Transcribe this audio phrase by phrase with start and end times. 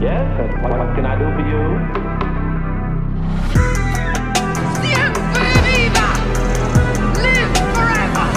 [0.00, 0.22] Yes,
[0.62, 1.58] what, what can I do for you?
[4.80, 6.08] ¡Siempre viva!
[7.20, 8.28] ¡Live forever!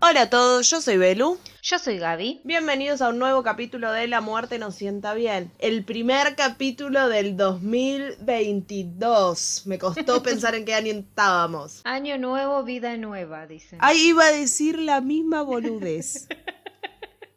[0.00, 1.38] Hola a todos, yo soy Belu.
[1.60, 2.42] Yo soy Gaby.
[2.44, 5.50] Bienvenidos a un nuevo capítulo de La Muerte nos sienta bien.
[5.58, 9.62] El primer capítulo del 2022.
[9.66, 11.80] Me costó pensar en qué año estábamos.
[11.82, 13.80] Año nuevo, vida nueva, dicen.
[13.82, 16.28] Ahí iba a decir la misma boludez.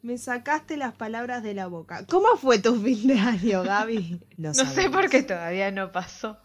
[0.02, 2.06] Me sacaste las palabras de la boca.
[2.08, 4.22] ¿Cómo fue tu fin de año, Gaby?
[4.38, 4.96] no sé sabemos.
[5.02, 6.38] por qué todavía no pasó.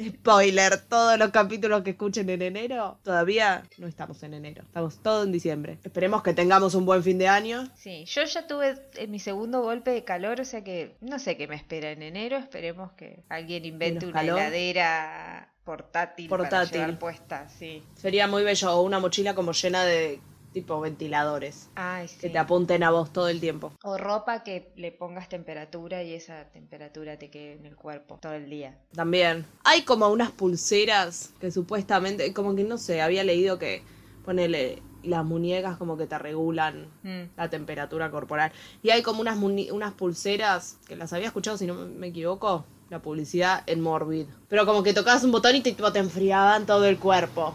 [0.00, 5.22] Spoiler, todos los capítulos que escuchen en enero, todavía no estamos en enero, estamos todo
[5.24, 5.78] en diciembre.
[5.84, 7.68] Esperemos que tengamos un buen fin de año.
[7.76, 11.36] Sí, yo ya tuve eh, mi segundo golpe de calor, o sea que no sé
[11.36, 12.36] qué me espera en enero.
[12.36, 14.38] Esperemos que alguien invente una calor.
[14.38, 16.72] heladera portátil, para Portátil.
[16.80, 17.82] llevar puesta, sí.
[17.94, 20.20] Sería muy bello, o una mochila como llena de
[20.52, 21.68] tipo ventiladores.
[21.74, 22.18] Ay, sí.
[22.18, 23.72] Que te apunten a vos todo el tiempo.
[23.82, 28.34] O ropa que le pongas temperatura y esa temperatura te quede en el cuerpo todo
[28.34, 28.76] el día.
[28.94, 29.46] También.
[29.64, 33.82] Hay como unas pulseras que supuestamente, como que no sé, había leído que
[34.24, 37.22] ponele las muñecas como que te regulan Mm.
[37.36, 38.52] la temperatura corporal.
[38.82, 43.00] Y hay como unas, unas pulseras que las había escuchado, si no me equivoco, la
[43.00, 44.26] publicidad en Morbid.
[44.48, 47.54] Pero como que tocabas un botón y te, tipo, te enfriaban todo el cuerpo.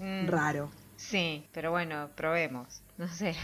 [0.00, 0.70] Mm, Raro.
[1.12, 2.80] Sí, pero bueno, probemos.
[2.96, 3.36] No sé.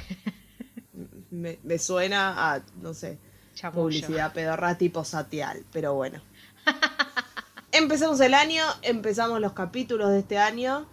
[1.30, 3.18] Me, me suena a, no sé,
[3.54, 3.82] Chamullo.
[3.82, 6.22] publicidad pedorra tipo satial, pero bueno.
[7.72, 10.86] Empezamos el año, empezamos los capítulos de este año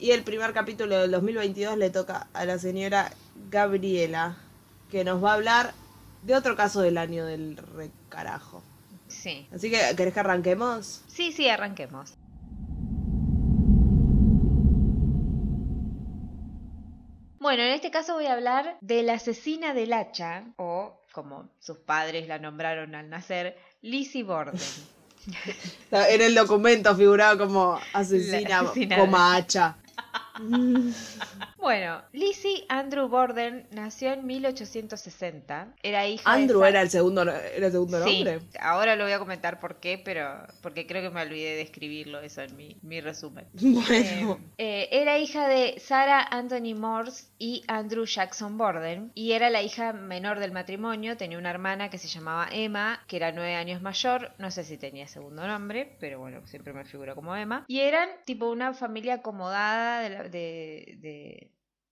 [0.00, 3.12] y el primer capítulo del 2022 le toca a la señora
[3.48, 4.36] Gabriela,
[4.90, 5.72] que nos va a hablar
[6.24, 8.64] de otro caso del año del recarajo.
[9.06, 9.46] Sí.
[9.54, 11.02] Así que, ¿querés que arranquemos?
[11.06, 12.14] Sí, sí, arranquemos.
[17.50, 21.78] Bueno, en este caso voy a hablar de la asesina del hacha, o como sus
[21.78, 24.54] padres la nombraron al nacer, Lizzie Borden.
[25.90, 29.76] En el documento figuraba como asesina, asesina coma hacha.
[31.60, 35.74] Bueno, Lizzie Andrew Borden nació en 1860.
[35.82, 38.40] Era hija Andrew de era el segundo, era el segundo Sí, nombre.
[38.60, 42.20] ahora lo voy a comentar por qué, pero porque creo que me olvidé de escribirlo
[42.20, 43.46] eso en mi, mi resumen.
[43.60, 44.40] Bueno.
[44.58, 49.62] Eh, eh, era hija de Sarah Anthony Morse y Andrew Jackson Borden y era la
[49.62, 51.16] hija menor del matrimonio.
[51.16, 54.32] Tenía una hermana que se llamaba Emma, que era nueve años mayor.
[54.38, 57.64] No sé si tenía segundo nombre, pero bueno, siempre me figuro como Emma.
[57.68, 61.49] Y eran tipo una familia acomodada de, la- de- de-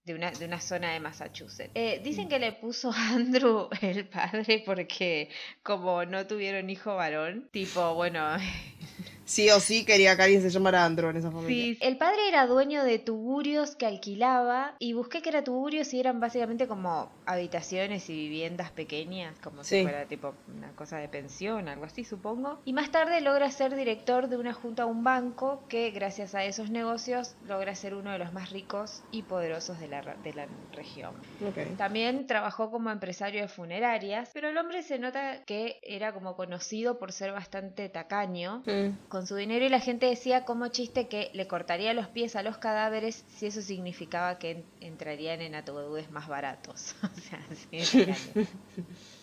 [0.09, 1.69] de una, de una zona de Massachusetts.
[1.75, 5.29] Eh, dicen que le puso Andrew el padre porque
[5.61, 8.25] como no tuvieron hijo varón, tipo, bueno,
[9.29, 11.63] Sí o sí quería que alguien se llamara Andrew en esa familia.
[11.63, 15.99] Sí, el padre era dueño de tugurios que alquilaba y busqué que era tugurios y
[15.99, 21.67] eran básicamente como habitaciones y viviendas pequeñas, como si fuera tipo una cosa de pensión,
[21.67, 22.59] algo así supongo.
[22.65, 26.43] Y más tarde logra ser director de una junta a un banco que gracias a
[26.43, 30.47] esos negocios logra ser uno de los más ricos y poderosos de la, de la
[30.71, 31.13] región.
[31.39, 31.77] Ok.
[31.77, 36.97] También trabajó como empresario de funerarias, pero el hombre se nota que era como conocido
[36.97, 38.97] por ser bastante tacaño Mm.
[39.19, 42.41] Con su dinero y la gente decía como chiste que le cortaría los pies a
[42.41, 46.95] los cadáveres si eso significaba que en- entrarían en ataúdes más baratos.
[47.03, 48.15] o sea, tacaño.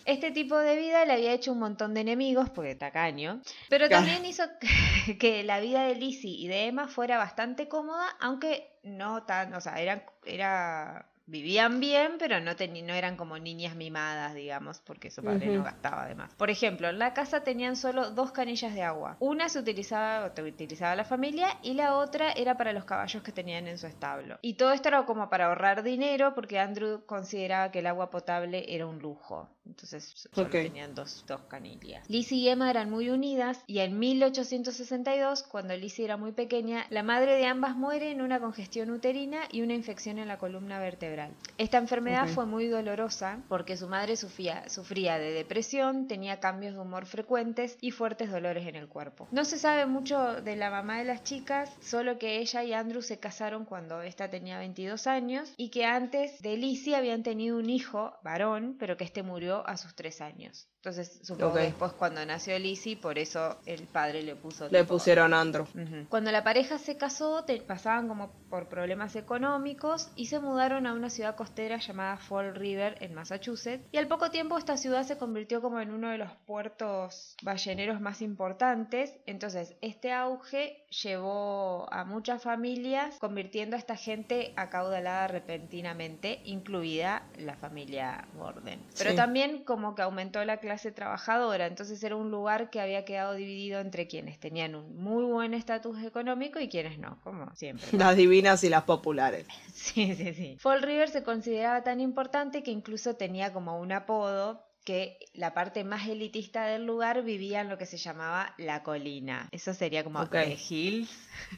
[0.04, 3.40] Este tipo de vida le había hecho un montón de enemigos, porque tacaño,
[3.70, 4.44] pero también hizo
[5.18, 9.60] que- la vida de Lizzie y de Emma fuera bastante cómoda, aunque no tan, o
[9.62, 15.22] sea, eran, era, vivían bien, pero no, no eran como niñas mimadas, digamos, porque su
[15.22, 16.32] padre no gastaba además.
[16.36, 19.16] Por ejemplo, en la casa tenían solo dos canillas de agua.
[19.18, 23.66] Una se utilizaba, utilizaba la familia y la otra era para los caballos que tenían
[23.66, 24.38] en su establo.
[24.42, 28.64] Y todo esto era como para ahorrar dinero porque Andrew consideraba que el agua potable
[28.68, 29.48] era un lujo.
[29.66, 32.08] Entonces solo tenían dos, dos canillas.
[32.08, 37.02] Lizzie y Emma eran muy unidas y en 1862, cuando Lizzie era muy pequeña, la
[37.02, 41.15] madre de ambas muere en una congestión uterina y una infección en la columna vertebral.
[41.58, 46.80] Esta enfermedad fue muy dolorosa porque su madre sufría, sufría de depresión, tenía cambios de
[46.80, 49.26] humor frecuentes y fuertes dolores en el cuerpo.
[49.32, 53.02] No se sabe mucho de la mamá de las chicas, solo que ella y Andrew
[53.02, 57.70] se casaron cuando esta tenía 22 años y que antes de Lizzie habían tenido un
[57.70, 60.68] hijo varón, pero que este murió a sus tres años.
[60.76, 64.68] Entonces, supongo que después cuando nació Lizzie, por eso el padre le puso...
[64.68, 65.66] Le tipo- pusieron Andrew.
[66.08, 70.92] Cuando la pareja se casó, te- pasaban como por problemas económicos y se mudaron a
[70.92, 73.84] una ciudad costera llamada Fall River en Massachusetts.
[73.92, 78.00] Y al poco tiempo esta ciudad se convirtió como en uno de los puertos balleneros
[78.00, 79.12] más importantes.
[79.26, 87.56] Entonces, este auge llevó a muchas familias, convirtiendo a esta gente acaudalada repentinamente, incluida la
[87.56, 88.78] familia Gordon.
[88.96, 89.16] Pero Sí.
[89.16, 93.80] también como que aumentó la clase trabajadora, entonces era un lugar que había quedado dividido
[93.80, 97.86] entre quienes tenían un muy buen estatus económico y quienes no, como siempre.
[97.92, 99.46] Las divinas y las populares.
[99.72, 100.56] Sí, sí, sí.
[100.58, 105.82] Fall River se consideraba tan importante que incluso tenía como un apodo que la parte
[105.82, 109.48] más elitista del lugar vivía en lo que se llamaba la colina.
[109.50, 110.30] Eso sería como Ok.
[110.30, 111.10] The Hills.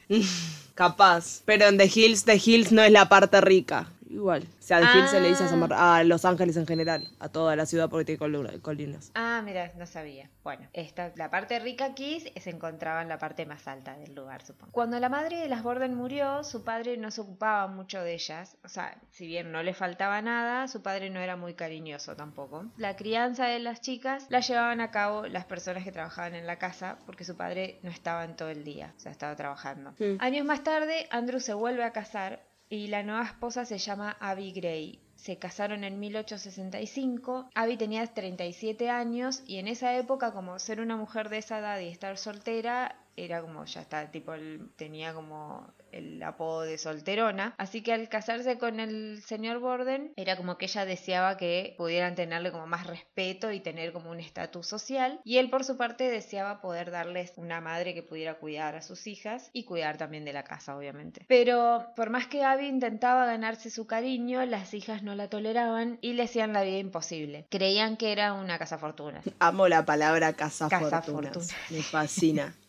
[0.73, 1.43] Capaz.
[1.45, 3.91] Pero en The Hills, The Hills no es la parte rica.
[4.09, 4.43] Igual.
[4.43, 7.07] O sea, The Hills se le dice a, San Mar- a Los Ángeles en general.
[7.19, 9.11] A toda la ciudad porque tiene col- colinas.
[9.13, 10.29] Ah, mira, no sabía.
[10.43, 14.43] Bueno, esta, la parte rica aquí se encontraba en la parte más alta del lugar,
[14.43, 14.71] supongo.
[14.71, 18.57] Cuando la madre de las Borden murió, su padre no se ocupaba mucho de ellas.
[18.63, 22.65] O sea, si bien no le faltaba nada, su padre no era muy cariñoso tampoco.
[22.77, 26.57] La crianza de las chicas la llevaban a cabo las personas que trabajaban en la
[26.57, 29.91] casa, porque su padre no estaba en todo el día, o sea, estaba trabajando.
[29.99, 30.15] Mm.
[30.19, 34.51] Años más tarde, Andrew se vuelve a casar y la nueva esposa se llama Abby
[34.51, 34.99] Gray.
[35.15, 37.49] Se casaron en 1865.
[37.55, 41.79] Abby tenía 37 años y en esa época, como ser una mujer de esa edad
[41.79, 42.95] y estar soltera,
[43.25, 47.55] era como ya está, tipo, el- tenía como el apodo de solterona.
[47.57, 52.13] Así que al casarse con el señor Borden, era como que ella deseaba que pudieran
[52.15, 55.19] tenerle como más respeto y tener como un estatus social.
[55.23, 59.07] Y él, por su parte, deseaba poder darles una madre que pudiera cuidar a sus
[59.07, 61.25] hijas y cuidar también de la casa, obviamente.
[61.27, 66.13] Pero por más que Abby intentaba ganarse su cariño, las hijas no la toleraban y
[66.13, 67.47] le hacían la vida imposible.
[67.49, 69.21] Creían que era una casa fortuna.
[69.39, 71.31] Amo la palabra casa, Casa fortuna.
[71.71, 72.53] Me fascina.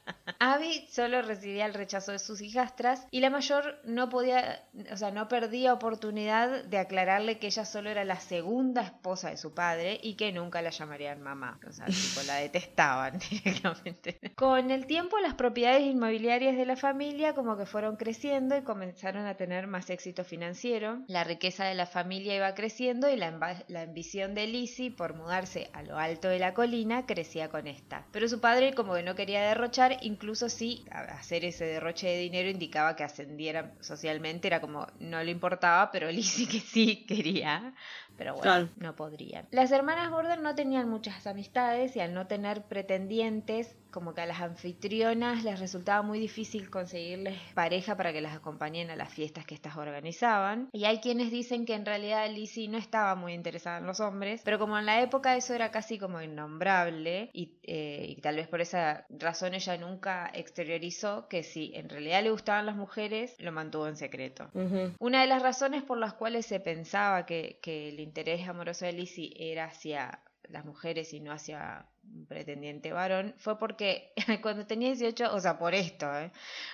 [0.43, 5.11] Abby solo recibía el rechazo de sus hijastras y la mayor no podía, o sea,
[5.11, 9.99] no perdía oportunidad de aclararle que ella solo era la segunda esposa de su padre
[10.01, 11.59] y que nunca la llamarían mamá.
[11.69, 14.17] O sea, tipo, la detestaban directamente.
[14.33, 19.27] Con el tiempo, las propiedades inmobiliarias de la familia como que fueron creciendo y comenzaron
[19.27, 21.03] a tener más éxito financiero.
[21.05, 25.69] La riqueza de la familia iba creciendo y la, la ambición de Lizzie por mudarse
[25.73, 28.07] a lo alto de la colina crecía con esta.
[28.11, 32.17] Pero su padre como que no quería derrochar, incluso si a- hacer ese derroche de
[32.19, 37.73] dinero indicaba que ascendiera socialmente, era como no le importaba, pero Lizzie que sí quería.
[38.17, 38.69] Pero bueno, Claro.
[38.77, 39.47] no podrían.
[39.51, 44.25] Las hermanas Gordon no tenían muchas amistades y al no tener pretendientes, como que a
[44.25, 49.45] las anfitrionas les resultaba muy difícil conseguirles pareja para que las acompañen a las fiestas
[49.45, 50.69] que estas organizaban.
[50.71, 54.41] Y hay quienes dicen que en realidad Lizzie no estaba muy interesada en los hombres,
[54.45, 58.47] pero como en la época eso era casi como innombrable y, eh, y tal vez
[58.47, 63.51] por esa razón ella nunca exteriorizó que si en realidad le gustaban las mujeres, lo
[63.51, 64.49] mantuvo en secreto.
[64.99, 68.91] Una de las razones por las cuales se pensaba que, que el interés amoroso de
[68.91, 71.87] Lizzie era hacia las mujeres y no hacia
[72.27, 76.31] pretendiente varón fue porque cuando tenía 18, o sea, por esto, ¿eh?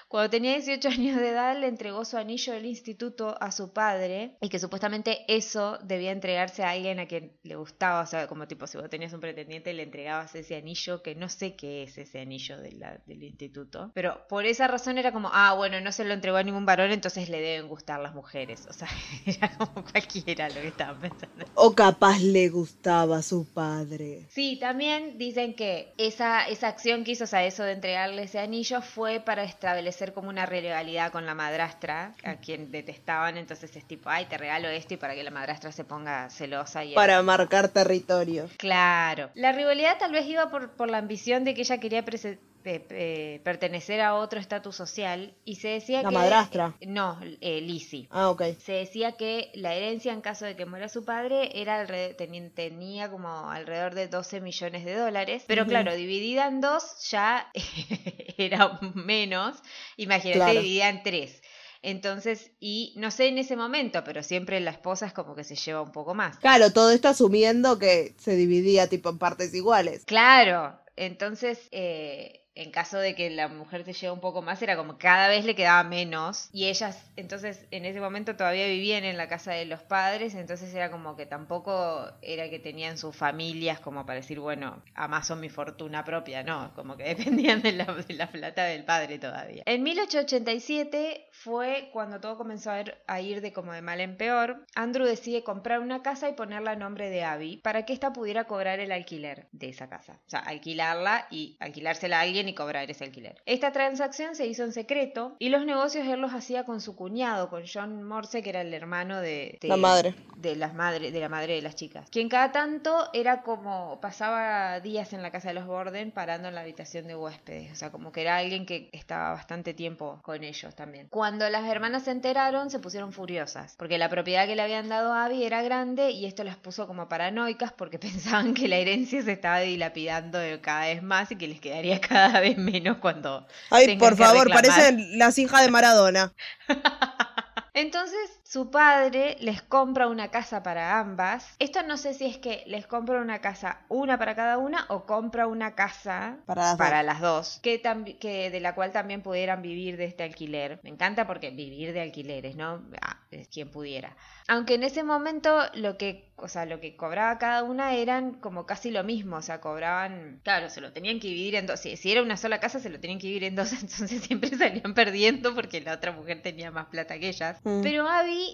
[0.07, 4.37] cuando tenía 18 años de edad le entregó su anillo del instituto a su padre
[4.41, 8.47] y que supuestamente eso debía entregarse a alguien a quien le gustaba, o sea, como
[8.47, 11.97] tipo si vos tenías un pretendiente le entregabas ese anillo que no sé qué es
[11.97, 15.91] ese anillo de la- del instituto, pero por esa razón era como, ah, bueno, no
[15.91, 18.87] se lo entregó a ningún varón, entonces le deben gustar las mujeres, o sea,
[19.25, 21.45] era como cualquiera lo que estaban pensando.
[21.55, 24.27] O capaz le gustaba a su padre.
[24.29, 28.39] Sí, también dicen que esa, esa acción que hizo, o sea, eso de entregarle ese
[28.39, 33.85] anillo fue para establecer como una rivalidad con la madrastra, a quien detestaban, entonces es
[33.85, 37.21] tipo, ay, te regalo esto y para que la madrastra se ponga celosa y Para
[37.23, 38.49] marcar territorio.
[38.57, 39.29] Claro.
[39.35, 42.39] La rivalidad tal vez iba por, por la ambición de que ella quería prese-
[42.79, 46.15] pe- pertenecer a otro estatus social y se decía La que...
[46.15, 46.75] madrastra.
[46.85, 48.07] No, eh, Lizzie.
[48.11, 48.43] Ah, ok.
[48.63, 53.09] Se decía que la herencia en caso de que muera su padre era teni- tenía
[53.09, 57.51] como alrededor de 12 millones de dólares, pero claro, dividida en dos ya
[58.37, 59.57] era menos,
[59.97, 60.59] imagínate Claro.
[60.61, 61.41] dividida en tres.
[61.83, 65.55] Entonces, y no sé en ese momento, pero siempre la esposa es como que se
[65.55, 66.37] lleva un poco más.
[66.37, 70.03] Claro, todo esto asumiendo que se dividía tipo en partes iguales.
[70.05, 74.75] Claro, entonces eh, en caso de que la mujer se lleve un poco más, era
[74.75, 76.49] como cada vez le quedaba menos.
[76.51, 80.73] Y ellas, entonces, en ese momento todavía vivían en la casa de los padres, entonces
[80.73, 85.49] era como que tampoco era que tenían sus familias como para decir, bueno, amaso mi
[85.49, 87.85] fortuna propia, no, como que dependían de la,
[88.31, 89.61] plata del padre todavía.
[89.65, 94.17] En 1887 fue cuando todo comenzó a ir, a ir de como de mal en
[94.17, 94.65] peor.
[94.73, 98.45] Andrew decide comprar una casa y ponerla a nombre de Abby para que ésta pudiera
[98.45, 100.19] cobrar el alquiler de esa casa.
[100.25, 103.35] O sea, alquilarla y alquilársela a alguien y cobrar ese alquiler.
[103.45, 107.49] Esta transacción se hizo en secreto y los negocios él los hacía con su cuñado,
[107.49, 110.13] con John Morse, que era el hermano de, de- La madre.
[110.37, 112.07] de las madres, de la madre de las chicas.
[112.11, 116.55] Quien cada tanto era como pasaba días en la casa de los Borden parando en
[116.55, 117.71] la habitación de huéspedes.
[117.71, 121.07] O sea, como que era alguien que estaba bastante tiempo con ellos también.
[121.09, 123.75] Cuando las hermanas se enteraron, se pusieron furiosas.
[123.77, 126.87] Porque la propiedad que le habían dado a Abby era grande y esto las puso
[126.87, 131.47] como paranoicas porque pensaban que la herencia se estaba dilapidando cada vez más y que
[131.47, 133.47] les quedaría cada vez menos cuando.
[133.69, 136.33] Ay, por favor, parecen las hijas de Maradona.
[137.73, 141.53] Entonces su padre les compra una casa para ambas.
[141.59, 145.05] Esto no sé si es que les compra una casa una para cada una o
[145.05, 147.05] compra una casa Para las para dos.
[147.05, 150.79] las dos, que, de la cual también pudieran vivir de este alquiler.
[150.83, 152.85] Me encanta porque vivir de alquileres, ¿no?
[153.01, 154.15] Ah, es quien pudiera.
[154.47, 158.65] Aunque en ese momento lo que, o sea, lo que cobraba cada una eran como
[158.65, 161.81] casi lo mismo, o sea, cobraban, claro, se lo tenían que dividir en dos.
[161.81, 164.55] Si, si era una sola casa, se lo tenían que dividir en dos, entonces siempre
[164.55, 167.59] salían perdiendo porque la otra mujer tenía más plata que ellas.
[167.65, 167.81] Mm.
[167.81, 168.07] Pero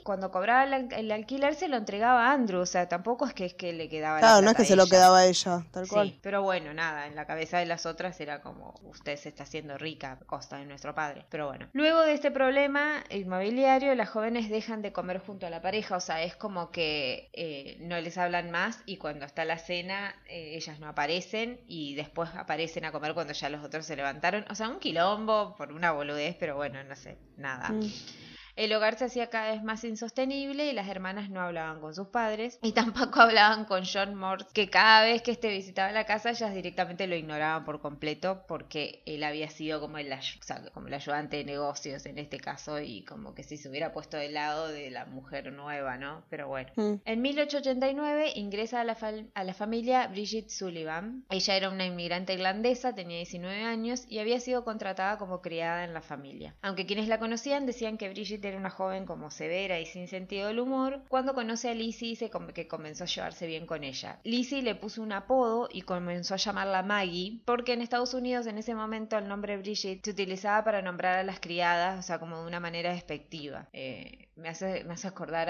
[0.03, 3.33] Cuando cobraba el, al- el alquiler, se lo entregaba a Andrew, o sea, tampoco es
[3.33, 5.63] que es que le quedaba la Claro, no es que se lo quedaba a ella,
[5.71, 6.07] tal cual.
[6.09, 9.43] Sí, pero bueno, nada, en la cabeza de las otras era como, usted se está
[9.43, 11.25] haciendo rica a costa de nuestro padre.
[11.29, 15.61] Pero bueno, luego de este problema inmobiliario, las jóvenes dejan de comer junto a la
[15.61, 19.57] pareja, o sea, es como que eh, no les hablan más y cuando está la
[19.57, 23.95] cena, eh, ellas no aparecen y después aparecen a comer cuando ya los otros se
[23.95, 24.45] levantaron.
[24.49, 27.69] O sea, un quilombo por una boludez, pero bueno, no sé, nada.
[27.69, 27.89] Mm.
[28.55, 32.07] El hogar se hacía cada vez más insostenible y las hermanas no hablaban con sus
[32.09, 36.31] padres y tampoco hablaban con John Morse, que cada vez que este visitaba la casa
[36.31, 40.87] ellas directamente lo ignoraban por completo porque él había sido como el, o sea, como
[40.87, 44.35] el ayudante de negocios en este caso y como que si se hubiera puesto del
[44.35, 46.23] lado de la mujer nueva, ¿no?
[46.29, 46.71] Pero bueno.
[46.75, 46.95] Mm.
[47.05, 48.97] En 1889 ingresa a la,
[49.33, 51.25] a la familia Bridget Sullivan.
[51.29, 55.93] Ella era una inmigrante irlandesa, tenía 19 años y había sido contratada como criada en
[55.93, 56.55] la familia.
[56.61, 58.09] Aunque quienes la conocían decían que
[58.49, 62.47] Era una joven como severa y sin sentido del humor, cuando conoce a Lizzie com-
[62.47, 64.19] que comenzó a llevarse bien con ella.
[64.23, 68.57] Lizzie le puso un apodo y comenzó a llamarla Maggie, porque en Estados Unidos en
[68.57, 72.41] ese momento el nombre Bridget se utilizaba para nombrar a las criadas, o sea, como
[72.41, 73.67] de una manera despectiva.
[73.73, 75.49] Eh, me, hace, me hace acordar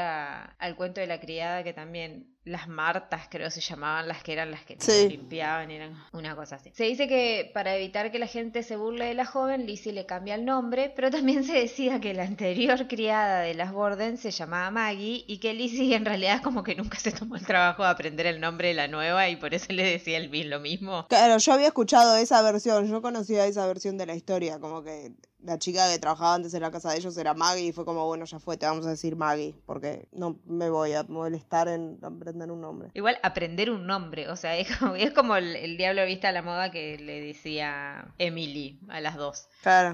[0.57, 4.51] al cuento de la criada que también las Martas creo se llamaban las que eran
[4.51, 5.07] las que Sí.
[5.09, 6.71] limpiaban, eran una cosa así.
[6.73, 10.05] Se dice que para evitar que la gente se burle de la joven, Lizzie le
[10.05, 14.31] cambia el nombre, pero también se decía que la anterior criada de las Borden se
[14.31, 17.89] llamaba Maggie y que Lizzie en realidad como que nunca se tomó el trabajo de
[17.89, 21.05] aprender el nombre de la nueva y por eso le decía el lo mismo.
[21.07, 25.11] Claro, yo había escuchado esa versión, yo conocía esa versión de la historia, como que
[25.43, 28.05] la chica que trabajaba antes en la casa de ellos era Maggie y fue como,
[28.05, 31.99] bueno, ya fue, te vamos a decir Maggie, porque no me voy a molestar en
[32.01, 32.89] aprender un nombre.
[32.93, 36.31] Igual aprender un nombre, o sea, es como, es como el, el diablo vista a
[36.31, 39.47] la moda que le decía Emily a las dos.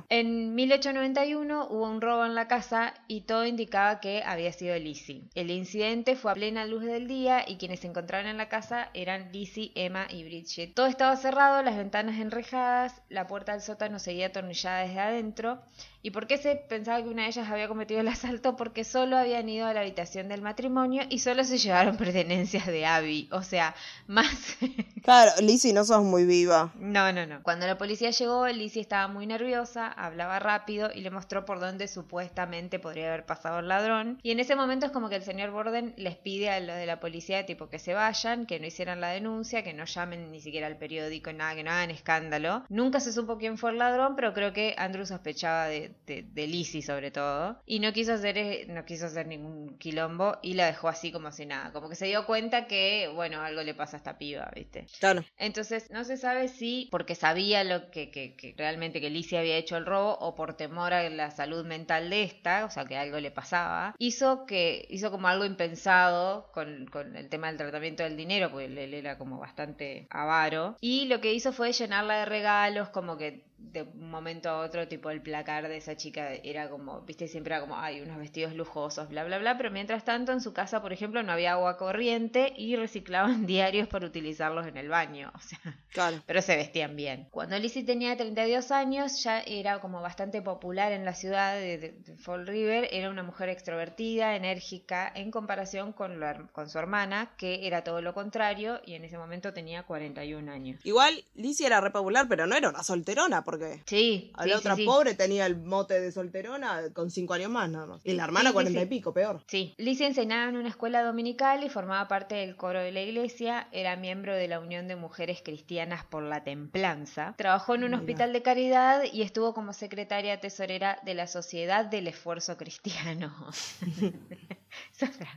[0.09, 5.29] En 1891 hubo un robo en la casa y todo indicaba que había sido Lizzie.
[5.35, 8.89] El incidente fue a plena luz del día y quienes se encontraron en la casa
[8.95, 10.73] eran Lizzie, Emma y Bridget.
[10.73, 15.61] Todo estaba cerrado, las ventanas enrejadas, la puerta del sótano seguía atornillada desde adentro.
[16.01, 18.56] ¿Y por qué se pensaba que una de ellas había cometido el asalto?
[18.56, 22.86] Porque solo habían ido a la habitación del matrimonio y solo se llevaron pertenencias de
[22.86, 23.27] Abby.
[23.32, 23.75] O sea,
[24.08, 24.27] más...
[25.03, 26.72] Claro, Lizzie, no sos muy viva.
[26.77, 27.41] No, no, no.
[27.41, 31.88] Cuando la policía llegó, Lizzie estaba muy nerviosa, hablaba rápido y le mostró por dónde
[31.88, 34.20] supuestamente podría haber pasado el ladrón.
[34.22, 36.86] Y en ese momento es como que el señor Borden les pide a los de
[36.86, 40.41] la policía tipo que se vayan, que no hicieran la denuncia, que no llamen ni
[40.41, 42.63] siquiera al periódico, nada, que no hagan escándalo.
[42.70, 46.48] Nunca se supo quién fue el ladrón, pero creo que Andrew sospechaba de, de, de
[46.48, 47.62] Lizzie sobre todo.
[47.65, 51.31] Y no quiso hacer, eh, no quiso hacer ningún quilombo y la dejó así como
[51.31, 51.72] si nada.
[51.72, 54.88] Como que se dio cuenta que, bueno, algo le pasa a esta piba, ¿viste?
[55.00, 55.24] Claro.
[55.38, 59.58] Entonces, no se sabe si porque sabía lo que, que, que realmente que Lizzie había
[59.58, 62.98] hecho el robo o por temor a la salud mental de esta, o sea, que
[62.98, 68.03] algo le pasaba, hizo que hizo como algo impensado con, con el tema del tratamiento
[68.03, 72.19] del dinero, porque él, él era como bastante avaro, y lo que hizo fue llenarla
[72.19, 76.33] de regalos, como que de un momento a otro, tipo el placar de esa chica
[76.33, 80.03] era como, viste, siempre era como, hay unos vestidos lujosos, bla, bla, bla, pero mientras
[80.03, 84.65] tanto en su casa, por ejemplo, no había agua corriente y reciclaban diarios para utilizarlos
[84.65, 85.59] en el baño, o sea,
[85.91, 86.17] Claro.
[86.25, 87.27] pero se vestían bien.
[87.31, 91.91] Cuando Lizzie tenía 32 años, ya era como bastante popular en la ciudad de, de-
[91.91, 97.31] de Fall River, era una mujer extrovertida, enérgica, en comparación con, la con su hermana,
[97.37, 100.79] que era todo lo contrario y en ese momento tenía 41 años.
[100.85, 104.60] Igual Lizzie era re popular, pero no era una solterona, porque Sí, a la sí,
[104.60, 104.86] otra sí.
[104.86, 108.01] pobre tenía el mote de solterona con cinco años más nada más.
[108.03, 109.44] Y la hermana cuarenta y pico, peor.
[109.48, 113.68] Sí, Lizzie enseñaba en una escuela dominical y formaba parte del coro de la iglesia,
[113.72, 118.00] era miembro de la Unión de Mujeres Cristianas por la Templanza, trabajó en un Mira.
[118.01, 123.34] hospital de caridad y estuvo como secretaria tesorera de la Sociedad del Esfuerzo Cristiano.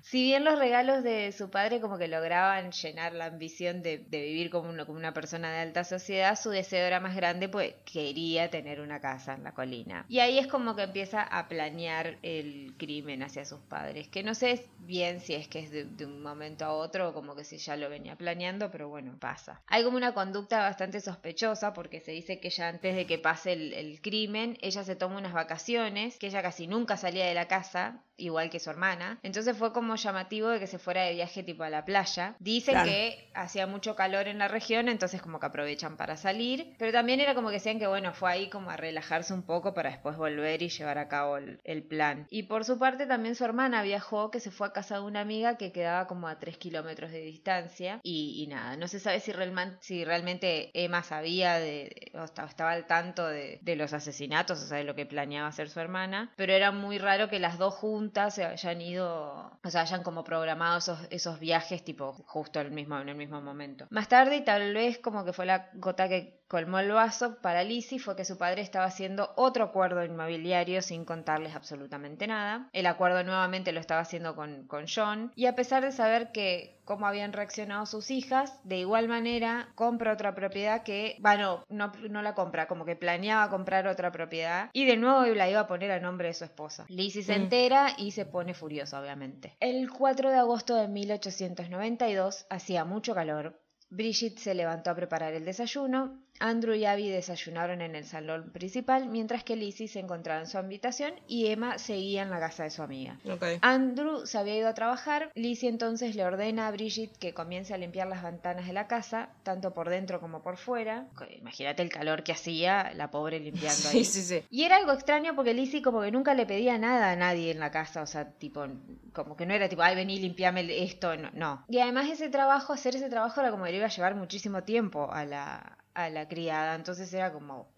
[0.03, 4.51] si bien los regalos de su padre como que lograban llenar la ambición de, vivir
[4.51, 8.51] como, uno- como una persona de alta sociedad, su deseo era más grande, pues quería
[8.51, 10.05] tener una casa en la colina.
[10.09, 14.35] Y ahí es como que empieza a planear el crimen hacia sus padres, que no
[14.35, 17.45] sé bien si es que es de, de un momento a otro o como que
[17.45, 19.63] si ya lo venía planeando, pero bueno, pasa.
[19.67, 23.53] Hay como una conducta bastante sospechosa porque se dice que ya antes de que pase
[23.53, 27.49] el, el crimen, ella se toma unas vacaciones, que ella casi nunca salía de la
[27.49, 29.19] casa, igual que su hermana.
[29.23, 32.37] Entonces fue como llamativo de que se fuera de viaje tipo a la playa.
[32.39, 32.91] Dicen Claro.
[32.91, 36.75] que hacía mucho calor en la región, entonces como que aprovechan para salir.
[36.79, 39.75] Pero también era como que decían que bueno, fue ahí como a relajarse un poco
[39.75, 42.27] para después volver y llevar a cabo el, el plan.
[42.31, 45.21] Y por su parte también su hermana viajó, que se fue a casa de una
[45.21, 48.01] amiga que quedaba como a 3 kilómetros de distancia.
[48.03, 52.45] Y, y nada, no se sabe si, realman- si realmente Emma sabía de, o esta-
[52.45, 55.81] estaba al tanto de, de los asesinatos, o sea, de lo que planeaba hacer su
[55.81, 56.33] hermana.
[56.37, 60.25] Pero era muy raro que las dos juntas se hayan ido, o sea, hayan como
[60.25, 63.87] programado esos, esos viajes tipo justo el mismo, en el mismo momento.
[63.91, 67.65] Más tarde, y tal vez como que fue la gota que colmó el vaso para
[67.65, 72.69] Lizzie, fue que su padre estaba haciendo otro acuerdo inmobiliario sin contarles absolutamente nada.
[72.75, 76.79] El acuerdo nuevamente lo estaba haciendo con, con John, y a pesar de saber que
[76.85, 82.21] cómo habían reaccionado sus hijas, de igual manera compra otra propiedad que, bueno, no, no
[82.21, 85.91] la compra, como que planeaba comprar otra propiedad y de nuevo la iba a poner
[85.91, 86.85] a nombre de su esposa.
[86.89, 87.43] Lizzie se Mm.
[87.43, 89.57] entera y se pone furiosa, obviamente.
[89.59, 93.59] El 4 de agosto de 1892 hacía mucho calor.
[93.91, 96.22] Bridget se levantó a preparar el desayuno.
[96.43, 100.59] Andrew y Abby desayunaron en el salón principal, mientras que Lizzie se encontraba en su
[100.59, 103.17] habitación y Emma seguía en la casa de su amiga.
[103.61, 105.31] Andrew se había ido a trabajar.
[105.37, 109.29] Lizzie entonces le ordena a Bridget que comience a limpiar las ventanas de la casa,
[109.45, 111.07] tanto por dentro como por fuera.
[111.39, 114.05] Imagínate el calor que hacía la pobre limpiando ahí.
[114.05, 114.45] Sí, sí, sí.
[114.51, 117.61] Y era algo extraño porque Lizzie como que nunca le pedía nada a nadie en
[117.61, 118.67] la casa, o sea, tipo,
[119.13, 121.65] como que no era tipo, ay, vení, limpiame esto, no, no.
[121.69, 124.65] Y además ese trabajo, hacer ese trabajo era como que le iba a llevar muchísimo
[124.65, 127.69] tiempo a la, a la criada, entonces era como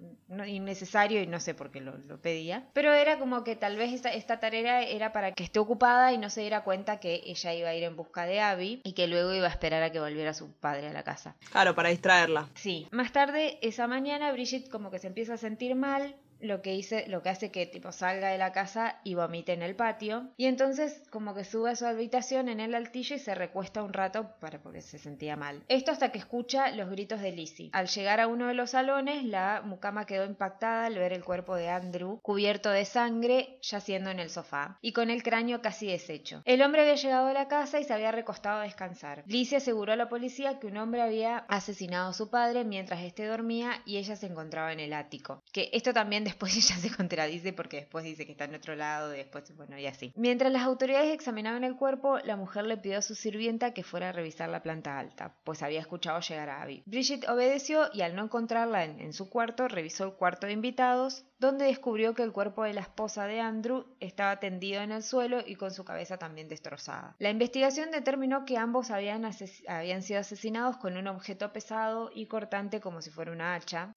[0.47, 2.68] innecesario y no sé por qué lo, lo pedía.
[2.73, 6.18] Pero era como que tal vez esta, esta tarea era para que esté ocupada y
[6.18, 9.06] no se diera cuenta que ella iba a ir en busca de Abby y que
[9.06, 11.37] luego iba a esperar a que volviera su padre a la casa.
[11.50, 12.49] Claro, para distraerla.
[12.54, 12.88] Sí.
[12.90, 17.07] Más tarde, esa mañana, Bridget como que se empieza a sentir mal, lo que hice,
[17.09, 20.29] lo que hace que tipo salga de la casa y vomite en el patio.
[20.37, 23.92] Y entonces como que sube a su habitación en el altillo y se recuesta un
[23.92, 25.62] rato para porque se sentía mal.
[25.68, 27.70] Esto hasta que escucha los gritos de Lizzie.
[27.73, 31.57] Al llegar a uno de los salones, la mucama quedó impactada al ver el cuerpo
[31.57, 36.42] de Andrew cubierto de sangre yaciendo en el sofá y con el cráneo casi deshecho.
[36.44, 39.23] El hombre había llegado a la casa y se había recostado a descansar.
[39.27, 43.27] Lizzie aseguró a la policía que un hombre había asesinado a su padre mientras éste
[43.27, 45.42] dormía y ella se encontraba en el ático.
[45.53, 49.14] Que esto también después ella se contradice porque después dice que está en otro lado
[49.14, 50.12] y después, bueno, y así.
[50.16, 54.08] Mientras las autoridades examinaban el cuerpo, la mujer le pidió a su sirvienta que fuera
[54.08, 56.82] a revisar la planta alta, pues había escuchado llegar a Abby.
[56.87, 61.24] Bridget obedeció y al no encontrarla en, en su cuarto, revisó el cuarto de invitados,
[61.38, 65.40] donde descubrió que el cuerpo de la esposa de Andrew estaba tendido en el suelo
[65.44, 67.16] y con su cabeza también destrozada.
[67.18, 72.26] La investigación determinó que ambos habían, ases- habían sido asesinados con un objeto pesado y
[72.26, 73.92] cortante como si fuera una hacha.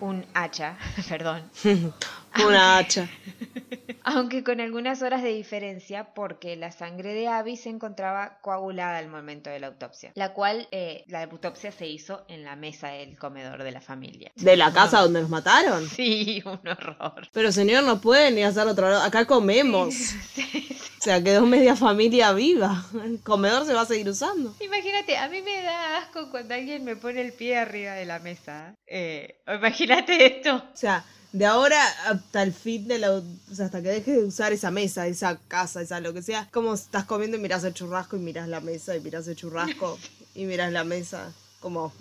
[0.00, 1.50] Un hacha, perdón.
[2.44, 3.08] Una hacha.
[4.04, 9.08] Aunque con algunas horas de diferencia porque la sangre de Abby se encontraba coagulada al
[9.08, 13.18] momento de la autopsia, la cual eh, la autopsia se hizo en la mesa del
[13.18, 14.30] comedor de la familia.
[14.36, 15.88] ¿De la casa donde nos mataron?
[15.88, 17.28] Sí, un horror.
[17.32, 19.02] Pero señor, no puede ni hacer otro lado.
[19.02, 19.94] Acá comemos.
[20.98, 22.84] O sea, quedó media familia viva.
[23.04, 24.54] El comedor se va a seguir usando.
[24.60, 28.18] Imagínate, a mí me da asco cuando alguien me pone el pie arriba de la
[28.18, 28.74] mesa.
[28.86, 30.56] Eh, imagínate esto.
[30.56, 31.04] O sea,
[31.36, 33.12] de ahora hasta el fin de la...
[33.12, 33.22] O
[33.52, 36.48] sea, hasta que dejes de usar esa mesa, esa casa, esa lo que sea.
[36.50, 39.98] Como estás comiendo y miras el churrasco y miras la mesa y miras el churrasco
[40.34, 41.32] y miras la mesa.
[41.60, 41.92] Como...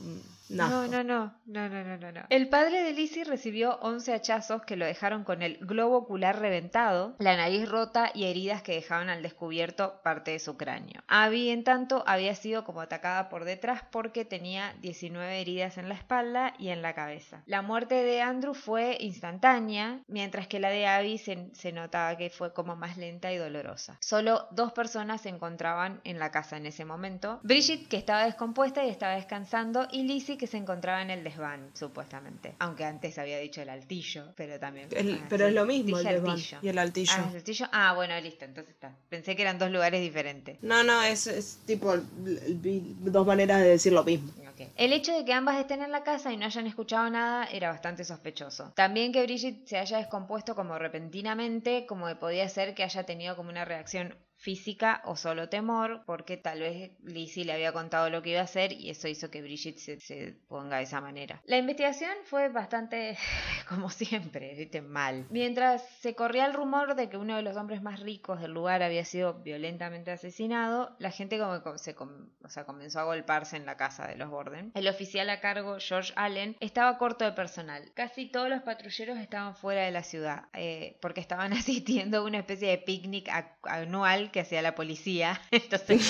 [0.50, 0.70] No.
[0.70, 2.22] No, no, no, no, no, no, no, no.
[2.30, 7.16] El padre de Lizzie recibió 11 hachazos que lo dejaron con el globo ocular reventado,
[7.20, 11.02] la nariz rota y heridas que dejaban al descubierto parte de su cráneo.
[11.08, 15.96] Abby, en tanto, había sido como atacada por detrás porque tenía 19 heridas en la
[15.96, 17.42] espalda y en la cabeza.
[17.46, 22.30] La muerte de Andrew fue instantánea, mientras que la de Abby se, se notaba que
[22.30, 23.98] fue como más lenta y dolorosa.
[24.02, 27.40] Solo dos personas se encontraban en la casa en ese momento.
[27.44, 31.72] Bridget, que estaba descompuesta y estaba descansando, y Lizzie, que se encontraba en el desván,
[31.74, 32.56] supuestamente.
[32.60, 34.88] Aunque antes había dicho el altillo, pero también...
[34.92, 36.60] El- ah, pero sí, es lo mismo el desván altillo.
[36.62, 37.14] y el altillo.
[37.16, 37.66] Ah, ¿el altillo?
[37.72, 38.96] Ah, bueno, listo, entonces está.
[39.10, 40.58] Pensé que eran dos lugares diferentes.
[40.62, 44.32] No, no, es, es tipo dos maneras de decir lo mismo.
[44.78, 47.70] El hecho de que ambas estén en la casa y no hayan escuchado nada era
[47.72, 48.72] bastante sospechoso.
[48.76, 53.36] También que Bridget se haya descompuesto como repentinamente, como que podía ser que haya tenido
[53.36, 58.22] como una reacción física o solo temor, porque tal vez Lizzie le había contado lo
[58.22, 61.42] que iba a hacer y eso hizo que Bridget se, se ponga de esa manera.
[61.46, 63.18] La investigación fue bastante,
[63.68, 64.84] como siempre, ¿viste?
[64.84, 65.26] mal.
[65.32, 68.84] Mientras se corría el rumor de que uno de los hombres más ricos del lugar
[68.84, 73.78] había sido violentamente asesinado, la gente como se o sea, comenzó a golparse en la
[73.78, 74.72] casa de los Borden.
[74.76, 77.92] El oficial a cargo, George Allen, estaba corto de personal.
[77.96, 82.38] Casi todos los patrulleros estaban fuera de la ciudad, eh, porque estaban asistiendo a una
[82.38, 83.28] especie de picnic
[83.64, 85.42] anual que hacía la policía.
[85.52, 86.02] Entonces,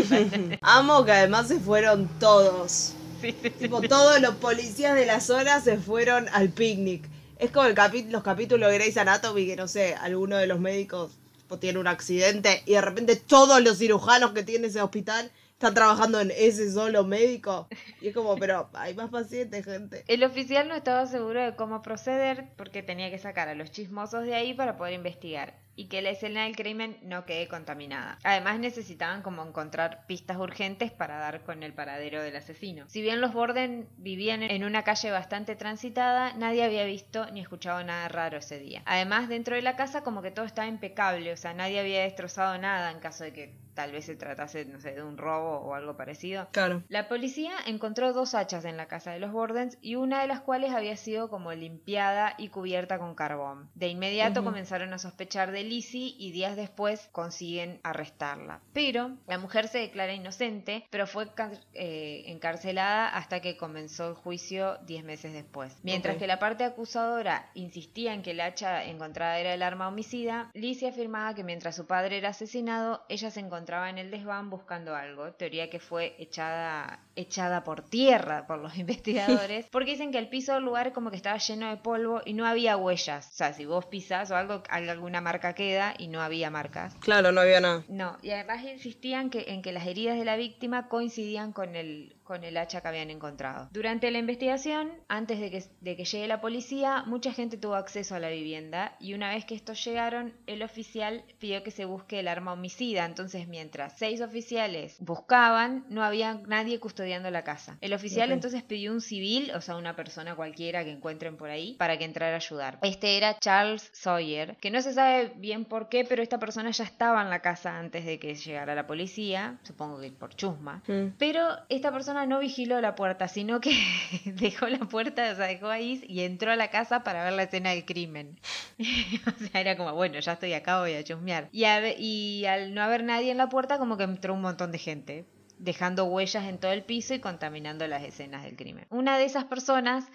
[0.62, 2.94] Amo que además se fueron todos.
[3.20, 3.50] Sí, sí, sí.
[3.50, 7.06] Tipo, todos los policías de la zona se fueron al picnic.
[7.38, 10.60] Es como el capi- los capítulos de Grey's Anatomy, que no sé, alguno de los
[10.60, 15.30] médicos tipo, tiene un accidente y de repente todos los cirujanos que tiene ese hospital
[15.52, 17.68] están trabajando en ese solo médico.
[18.00, 20.04] Y es como, pero hay más pacientes, gente.
[20.08, 24.24] El oficial no estaba seguro de cómo proceder porque tenía que sacar a los chismosos
[24.24, 28.18] de ahí para poder investigar y que la escena del crimen no quede contaminada.
[28.24, 32.84] Además necesitaban como encontrar pistas urgentes para dar con el paradero del asesino.
[32.88, 37.82] Si bien los Borden vivían en una calle bastante transitada, nadie había visto ni escuchado
[37.84, 38.82] nada raro ese día.
[38.86, 42.56] Además, dentro de la casa como que todo estaba impecable, o sea, nadie había destrozado
[42.58, 45.74] nada en caso de que tal vez se tratase, no sé, de un robo o
[45.74, 46.48] algo parecido.
[46.52, 46.82] Claro.
[46.88, 50.40] La policía encontró dos hachas en la casa de los Bordens y una de las
[50.40, 53.68] cuales había sido como limpiada y cubierta con carbón.
[53.74, 58.60] De inmediato comenzaron a sospechar de Lizzie y días después consiguen arrestarla.
[58.72, 61.28] Pero la mujer se declara inocente, pero fue
[61.72, 65.76] eh, encarcelada hasta que comenzó el juicio 10 meses después.
[65.82, 70.50] Mientras que la parte acusadora insistía en que el hacha encontrada era el arma homicida,
[70.54, 74.94] Lizzie afirmaba que mientras su padre era asesinado, ella se encontraba en el desván buscando
[74.94, 80.28] algo, teoría que fue echada, echada por tierra por los investigadores, porque dicen que el
[80.28, 83.28] piso del lugar como que estaba lleno de polvo y no había huellas.
[83.28, 86.94] O sea, si vos pisás o algo, alguna marca queda y no había marcas.
[87.00, 87.84] Claro, no había nada.
[87.88, 92.14] No, y además insistían que, en que las heridas de la víctima coincidían con el,
[92.24, 93.68] con el hacha que habían encontrado.
[93.72, 98.14] Durante la investigación, antes de que, de que llegue la policía, mucha gente tuvo acceso
[98.14, 102.20] a la vivienda y una vez que estos llegaron, el oficial pidió que se busque
[102.20, 103.04] el arma homicida.
[103.04, 107.76] Entonces, mientras seis oficiales buscaban, no había nadie custodiando la casa.
[107.80, 111.74] El oficial entonces pidió un civil, o sea, una persona cualquiera que encuentren por ahí,
[111.74, 112.78] para que entrara a ayudar.
[112.82, 116.84] Este era Charles Sawyer, que no se sabe bien por qué, pero esta persona ya
[116.84, 120.82] estaba en la casa antes de que llegara la policía, supongo que por chusma.
[120.86, 121.16] Mm.
[121.18, 123.72] Pero esta persona no vigiló la puerta, sino que
[124.24, 127.42] dejó la puerta, o sea, dejó ahí y entró a la casa para ver la
[127.44, 128.38] escena del crimen.
[128.78, 131.48] o sea, era como, bueno, ya estoy acá, voy a chusmear.
[131.52, 134.78] Y, y al no haber nadie en la puerta, como que entró un montón de
[134.78, 135.26] gente,
[135.58, 138.86] dejando huellas en todo el piso y contaminando las escenas del crimen.
[138.90, 140.06] Una de esas personas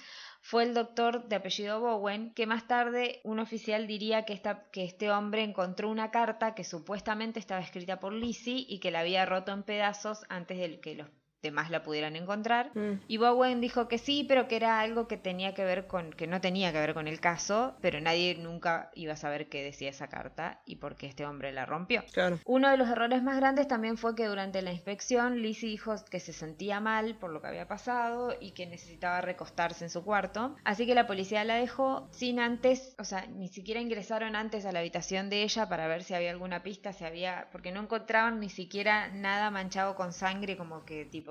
[0.41, 5.11] fue el doctor de apellido Bowen, que más tarde un oficial diría que, que este
[5.11, 9.51] hombre encontró una carta que supuestamente estaba escrita por Lizzie y que la había roto
[9.51, 11.07] en pedazos antes de que los
[11.41, 12.71] demás la pudieran encontrar.
[12.75, 13.01] Mm.
[13.07, 16.27] Y Bowen dijo que sí, pero que era algo que tenía que ver con, que
[16.27, 19.89] no tenía que ver con el caso, pero nadie nunca iba a saber qué decía
[19.89, 22.03] esa carta y por qué este hombre la rompió.
[22.13, 22.39] Claro.
[22.45, 26.19] Uno de los errores más grandes también fue que durante la inspección Lizzie dijo que
[26.19, 30.55] se sentía mal por lo que había pasado y que necesitaba recostarse en su cuarto.
[30.63, 34.71] Así que la policía la dejó sin antes, o sea, ni siquiera ingresaron antes a
[34.71, 38.39] la habitación de ella para ver si había alguna pista, si había, porque no encontraban
[38.39, 41.28] ni siquiera nada manchado con sangre, como que tipo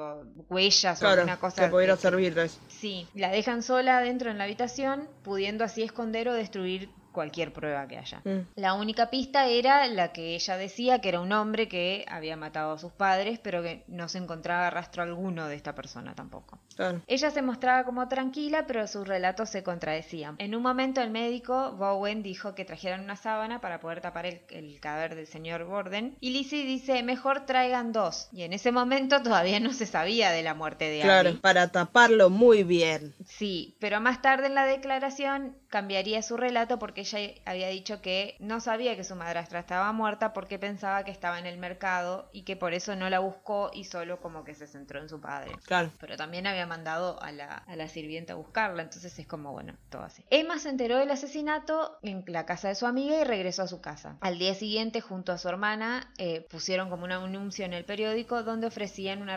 [0.49, 1.65] huellas o alguna cosa.
[1.65, 2.59] que pudiera servirles.
[2.69, 7.87] Sí, la dejan sola dentro en la habitación, pudiendo así esconder o destruir cualquier prueba
[7.89, 8.21] que haya.
[8.25, 8.47] Mm.
[8.57, 12.73] La única pista era la que ella decía, que era un hombre que había matado
[12.73, 16.59] a sus padres, pero que no se encontraba rastro alguno de esta persona tampoco.
[16.77, 17.01] Claro.
[17.07, 20.37] Ella se mostraba como tranquila, pero sus relatos se contradecían.
[20.39, 24.41] En un momento el médico, Bowen, dijo que trajeran una sábana para poder tapar el,
[24.51, 26.17] el cadáver del señor Borden.
[26.21, 28.29] Y Lizzie dice, mejor traigan dos.
[28.33, 31.39] Y en ese momento todavía no se sabía de la muerte de Claro, Abby.
[31.39, 33.15] para taparlo muy bien.
[33.27, 38.37] Sí, pero más tarde en la declaración cambiaría su relato porque ella había dicho que
[38.39, 42.43] no sabía que su madrastra estaba muerta porque pensaba que estaba en el mercado y
[42.43, 45.53] que por eso no la buscó y solo como que se centró en su padre.
[45.65, 45.91] Claro.
[45.99, 49.77] Pero también había mandado a la, a la sirvienta a buscarla, entonces es como, bueno,
[49.91, 50.25] todo así.
[50.31, 53.81] Emma se enteró del asesinato en la casa de su amiga y regresó a su
[53.81, 54.17] casa.
[54.21, 58.43] Al día siguiente, junto a su hermana, eh, pusieron como un anuncio en el periódico
[58.43, 59.37] donde ofrecían una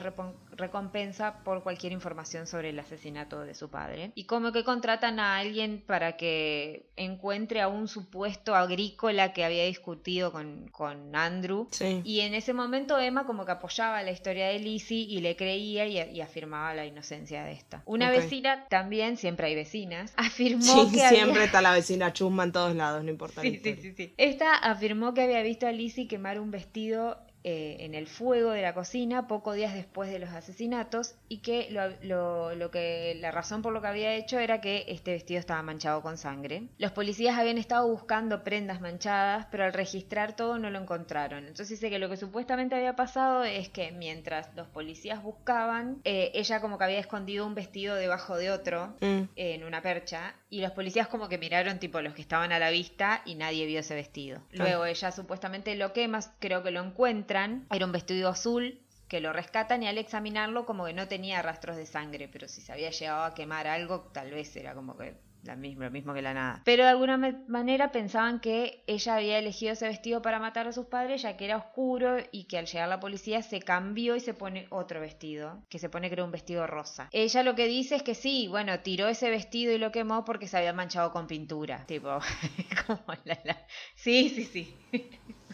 [0.52, 4.12] recompensa por cualquier información sobre el asesinato de su padre.
[4.16, 9.66] Y como que contratan a alguien para que encuentre a un supuesto agrícola que había
[9.66, 11.68] discutido con, con Andrew.
[11.72, 12.02] Sí.
[12.04, 15.88] Y en ese momento Emma como que apoyaba la historia de Lizzie y le creía
[15.88, 17.82] y, y afirmaba la inocencia de esta.
[17.86, 21.44] Una vecina, también, siempre hay vecinas, afirmó Sí, que siempre había...
[21.46, 23.42] está la vecina chusma en todos lados, no importa.
[23.42, 24.14] Sí, sí, sí, sí.
[24.18, 28.62] Esta afirmó que había visto a Lizzie quemar un vestido eh, en el fuego de
[28.62, 33.32] la cocina pocos días después de los asesinatos y que lo, lo- lo que la
[33.32, 36.64] razón por lo que había hecho era que este vestido estaba manchado con sangre.
[36.78, 41.40] Los policías habían estado buscando prendas manchadas, pero al registrar todo no lo encontraron.
[41.48, 46.32] Entonces dice que lo que supuestamente había pasado es que mientras los policías buscaban, eh,
[46.34, 49.22] ella como que había escondido un vestido debajo de otro Mm.
[49.36, 52.70] en una percha y los policías como que miraron tipo los que estaban a la
[52.70, 54.42] vista y nadie vio ese vestido.
[54.52, 59.32] Luego ella supuestamente lo quema, creo que lo encuentran, era un vestido azul que lo
[59.32, 62.92] rescatan y al examinarlo como que no tenía rastros de sangre, pero si se había
[62.92, 66.34] llegado a quemar algo tal vez era como que la misma, lo mismo que la
[66.34, 66.62] nada.
[66.66, 70.86] Pero de alguna manera pensaban que ella había elegido ese vestido para matar a sus
[70.86, 74.34] padres ya que era oscuro y que al llegar la policía se cambió y se
[74.34, 77.10] pone otro vestido, que se pone creo un vestido rosa.
[77.12, 80.48] Ella lo que dice es que sí, bueno, tiró ese vestido y lo quemó porque
[80.48, 81.86] se había manchado con pintura.
[81.88, 82.20] Tipo,
[82.88, 84.78] como la, la- Sí, sí, sí.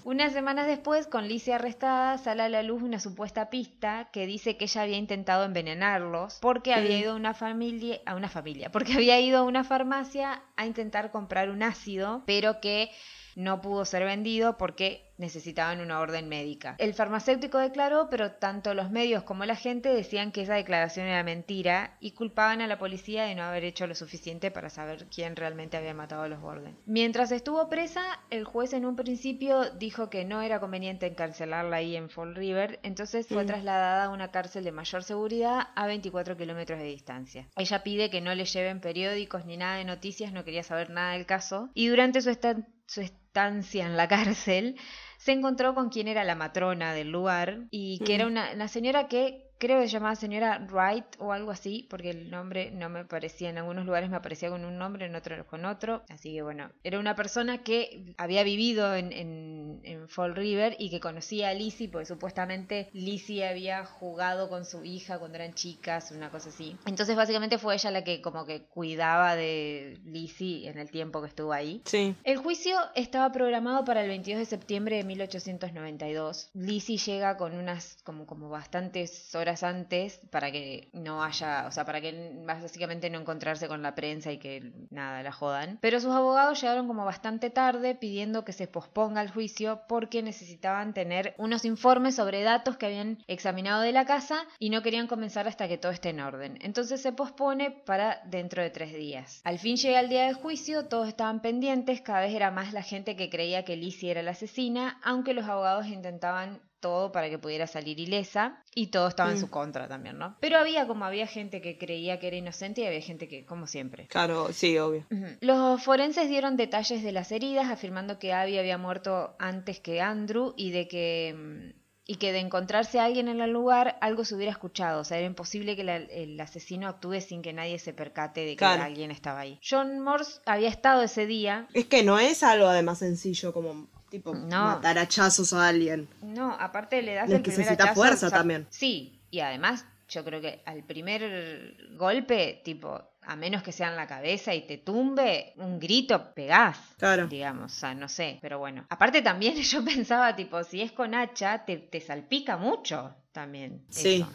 [0.08, 4.56] Unas semanas después, con Lizzie arrestada, sale a la luz una supuesta pista que dice
[4.56, 8.94] que ella había intentado envenenarlos porque había ido a una familia, a una familia, porque
[8.94, 12.90] había ido a una farmacia a intentar comprar un ácido, pero que
[13.38, 16.76] no pudo ser vendido porque necesitaban una orden médica.
[16.80, 21.24] El farmacéutico declaró, pero tanto los medios como la gente decían que esa declaración era
[21.24, 25.36] mentira y culpaban a la policía de no haber hecho lo suficiente para saber quién
[25.36, 26.76] realmente había matado a los Borden.
[26.86, 31.96] Mientras estuvo presa, el juez en un principio dijo que no era conveniente encarcelarla ahí
[31.96, 33.48] en Fall River, entonces fue Mm.
[33.48, 37.48] trasladada a una cárcel de mayor seguridad a 24 kilómetros de distancia.
[37.56, 41.14] Ella pide que no le lleven periódicos ni nada de noticias, no quería saber nada
[41.14, 44.78] del caso, y durante su, estan- su estancia en la cárcel
[45.18, 48.16] se encontró con quien era la matrona del lugar y que Mm.
[48.16, 52.12] era una, una señora que creo que se llamaba señora Wright o algo así, porque
[52.12, 55.46] el nombre no me parecía, en algunos lugares me aparecía con un nombre, en otros
[55.46, 60.36] con otro, así que bueno, era una persona que había vivido en, en, en Fall
[60.36, 65.38] River y que conocía a Lizzie, porque supuestamente Lizzie había jugado con su hija cuando
[65.38, 66.76] eran chicas, una cosa así.
[66.86, 71.28] Entonces básicamente fue ella la que como que cuidaba de Lizzie en el tiempo que
[71.28, 71.82] estuvo ahí.
[71.86, 72.16] Sí.
[72.24, 76.50] El juicio estaba programado para el 22 de septiembre de 1892.
[76.54, 81.86] Lizzie llega con unas como, como bastantes horas antes para que no haya, o sea,
[81.86, 85.80] para que básicamente no encontrarse con la prensa y que nada, la jodan.
[85.82, 90.94] Pero sus abogados llegaron como bastante tarde pidiendo que se posponga el juicio porque necesitaban
[90.94, 95.48] tener unos informes sobre datos que habían examinado de la casa y no querían comenzar
[95.48, 96.58] hasta que todo esté en orden.
[96.62, 99.42] Entonces se pospone para dentro de tres días.
[99.44, 102.84] Al fin llega el día del juicio, todos estaban pendientes, cada vez era más la
[102.84, 107.38] gente que creía que Lizzie era la asesina, aunque los abogados intentaban todo para que
[107.38, 109.40] pudiera salir ilesa y todo estaba en Mm.
[109.42, 110.38] su contra también, ¿no?
[110.40, 113.68] Pero había como había gente que creía que era inocente y había gente que, como
[113.68, 115.06] siempre, Claro, sí, obvio.
[115.42, 120.54] Los forenses dieron detalles de las heridas, afirmando que Abby había muerto antes que Andrew
[120.58, 124.34] y de que mm, y que de encontrarse a alguien en el lugar algo se
[124.34, 127.92] hubiera escuchado, o sea, era imposible que la- el asesino actúe sin que nadie se
[127.92, 128.82] percate de que Claro.
[128.84, 129.60] alguien estaba ahí.
[129.62, 134.34] John Morse había estado ese día, Es que no es algo además sencillo como tipo
[134.34, 134.66] No.
[134.66, 136.08] matar hachazos a alguien.
[136.22, 138.68] no, aparte le das el primer Necesita hachazo, fuerza o sea, también.
[138.70, 143.98] Sí, y además yo creo que al primer golpe, tipo, a menos que sea en
[143.98, 146.78] la cabeza y te tumbe, un grito pegás.
[146.98, 147.28] Claro.
[147.28, 148.86] digamos, o sea, no sé, pero bueno.
[148.90, 153.84] Aparte también yo pensaba, tipo, si es con hacha, te, te salpica mucho también.
[153.90, 154.18] Sí.
[154.22, 154.30] eso.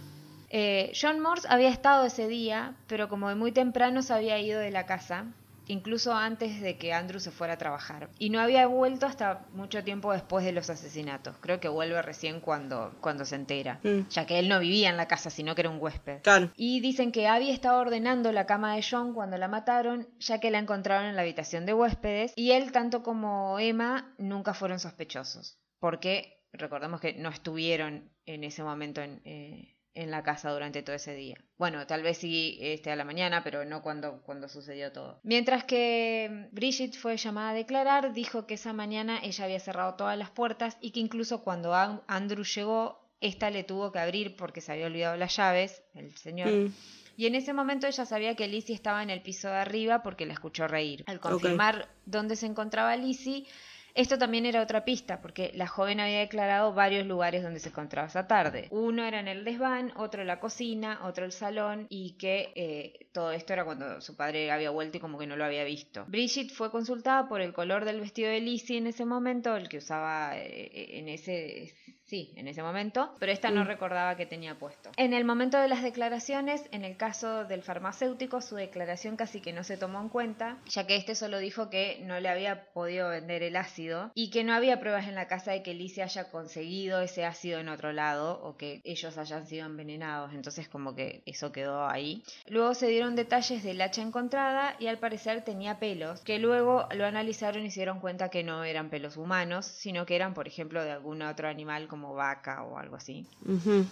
[0.54, 4.60] Eh, John Morse había estado ese día, pero como de muy temprano se había ido
[4.60, 5.24] de la casa
[5.68, 8.08] incluso antes de que Andrew se fuera a trabajar.
[8.18, 11.36] Y no había vuelto hasta mucho tiempo después de los asesinatos.
[11.40, 14.08] Creo que vuelve recién cuando, cuando se entera, Mm.
[14.08, 16.22] ya que él no vivía en la casa, sino que era un huésped.
[16.22, 16.50] Claro.
[16.56, 20.50] Y dicen que Abby estaba ordenando la cama de John cuando la mataron, ya que
[20.50, 25.58] la encontraron en la habitación de huéspedes, y él, tanto como Emma, nunca fueron sospechosos,
[25.78, 30.96] porque recordemos que no estuvieron en ese momento en, eh, en la casa durante todo
[30.96, 31.36] ese día.
[31.58, 35.20] Bueno, tal vez sí este, a la mañana, pero no cuando, cuando sucedió todo.
[35.22, 40.16] Mientras que Bridget fue llamada a declarar, dijo que esa mañana ella había cerrado todas
[40.18, 44.60] las puertas y que incluso cuando An- Andrew llegó, esta le tuvo que abrir porque
[44.60, 46.48] se había olvidado las llaves, el señor.
[46.50, 46.74] Mm.
[47.16, 50.24] Y en ese momento ella sabía que Lizzie estaba en el piso de arriba porque
[50.24, 51.04] la escuchó reír.
[51.06, 53.44] Al confirmar dónde se encontraba Lizzie,
[53.94, 58.08] esto también era otra pista, porque la joven había declarado varios lugares donde se encontraba
[58.08, 58.68] esa tarde.
[58.70, 63.08] Uno era en el desván, otro en la cocina, otro el salón, y que eh,
[63.12, 66.04] todo esto era cuando su padre había vuelto y como que no lo había visto.
[66.08, 69.78] Bridget fue consultada por el color del vestido de Lizzie en ese momento, el que
[69.78, 71.74] usaba eh, en ese...
[72.12, 74.90] Sí, en ese momento, pero esta no recordaba que tenía puesto.
[74.98, 79.54] En el momento de las declaraciones, en el caso del farmacéutico, su declaración casi que
[79.54, 83.08] no se tomó en cuenta, ya que este solo dijo que no le había podido
[83.08, 86.30] vender el ácido y que no había pruebas en la casa de que Lizzie haya
[86.30, 91.22] conseguido ese ácido en otro lado o que ellos hayan sido envenenados, entonces como que
[91.24, 92.22] eso quedó ahí.
[92.46, 97.06] Luego se dieron detalles del hacha encontrada y al parecer tenía pelos, que luego lo
[97.06, 100.84] analizaron y se dieron cuenta que no eran pelos humanos, sino que eran por ejemplo
[100.84, 103.26] de algún otro animal como vaca o algo así.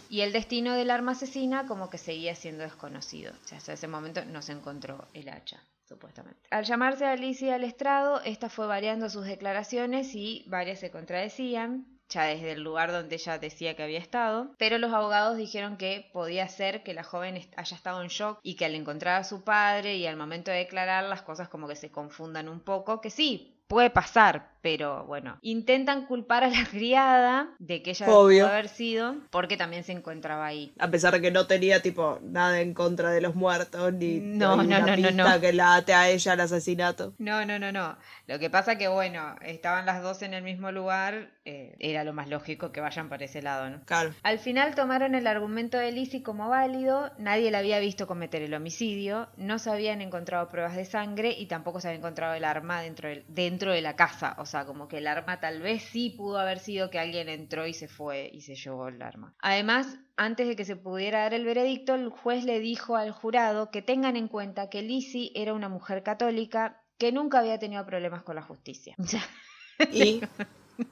[0.08, 3.32] Y el destino del arma asesina como que seguía siendo desconocido.
[3.44, 6.40] O sea, hasta ese momento no se encontró el hacha, supuestamente.
[6.50, 11.86] Al llamarse a Alicia al estrado, esta fue variando sus declaraciones y varias se contradecían
[12.10, 16.10] ya desde el lugar donde ella decía que había estado, pero los abogados dijeron que
[16.12, 19.44] podía ser que la joven haya estado en shock y que al encontrar a su
[19.44, 23.10] padre y al momento de declarar las cosas como que se confundan un poco, que
[23.10, 28.44] sí, puede pasar, pero bueno, intentan culpar a la criada de que ella Obvio.
[28.44, 30.72] pudo haber sido porque también se encontraba ahí.
[30.78, 34.56] A pesar de que no tenía tipo nada en contra de los muertos ni No,
[34.62, 35.40] ni no, una no, no, pista no.
[35.40, 37.14] que la ate a ella al asesinato.
[37.18, 37.96] No, no, no, no.
[38.26, 42.12] Lo que pasa que, bueno, estaban las dos en el mismo lugar, eh, era lo
[42.12, 43.80] más lógico que vayan por ese lado, ¿no?
[43.84, 44.14] Claro.
[44.22, 48.54] Al final tomaron el argumento de Lizzie como válido, nadie la había visto cometer el
[48.54, 52.80] homicidio, no se habían encontrado pruebas de sangre y tampoco se había encontrado el arma
[52.82, 56.10] dentro, del- dentro de la casa, o sea, como que el arma tal vez sí
[56.10, 59.34] pudo haber sido que alguien entró y se fue y se llevó el arma.
[59.40, 63.70] Además, antes de que se pudiera dar el veredicto, el juez le dijo al jurado
[63.70, 68.22] que tengan en cuenta que Lizzie era una mujer católica que nunca había tenido problemas
[68.22, 68.94] con la justicia.
[69.92, 70.20] Y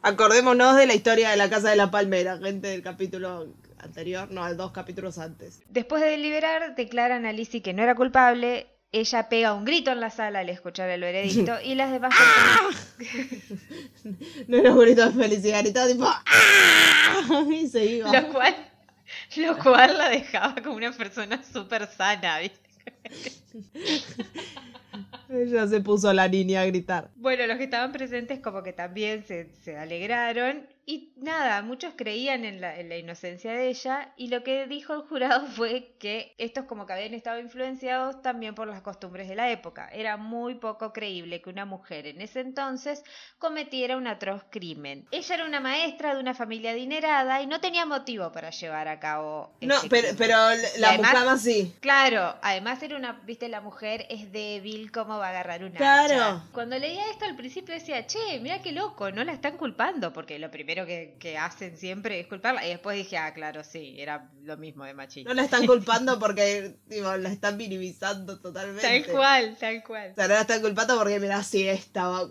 [0.01, 4.55] acordémonos de la historia de la Casa de la Palmera, gente del capítulo anterior, no,
[4.55, 5.63] dos capítulos antes.
[5.69, 8.78] Después de deliberar, declaran a Lizzie que no era culpable.
[8.91, 12.97] Ella pega un grito en la sala al escuchar el veredicto y las demás personas,
[14.49, 17.45] No era un grito de felicidad, tipo ¡Ah!
[17.51, 18.11] y se iba.
[18.11, 18.57] lo cual,
[19.37, 22.39] lo cual la dejaba como una persona súper sana.
[22.39, 22.69] ¿viste?
[25.29, 27.11] Ella se puso la niña a gritar.
[27.17, 32.47] Bueno, los que estaban presentes como que también se, se alegraron y nada, muchos creían
[32.47, 36.35] en la, en la inocencia de ella y lo que dijo el jurado fue que
[36.39, 39.91] estos como que habían estado influenciados también por las costumbres de la época.
[39.93, 43.03] Era muy poco creíble que una mujer en ese entonces
[43.39, 45.07] cometiera un atroz crimen.
[45.11, 48.99] Ella era una maestra de una familia adinerada y no tenía motivo para llevar a
[48.99, 49.53] cabo...
[49.61, 50.37] No, pero, pero
[50.79, 51.75] la además- mucama sí.
[51.81, 56.15] Claro, además era una, viste, la mujer es débil, ¿cómo va a agarrar una Claro.
[56.15, 56.43] hacha?
[56.53, 60.39] Cuando leía esto al principio decía, che, mira qué loco, no la están culpando, porque
[60.39, 64.31] lo primero que, que hacen siempre es culparla, y después dije, ah, claro, sí, era
[64.43, 65.29] lo mismo de machista.
[65.31, 68.83] No la están culpando porque tipo, la están minimizando totalmente.
[68.83, 70.13] Tal cual, tal cual.
[70.13, 72.29] O sea, no la están culpando porque, mira, si esta va a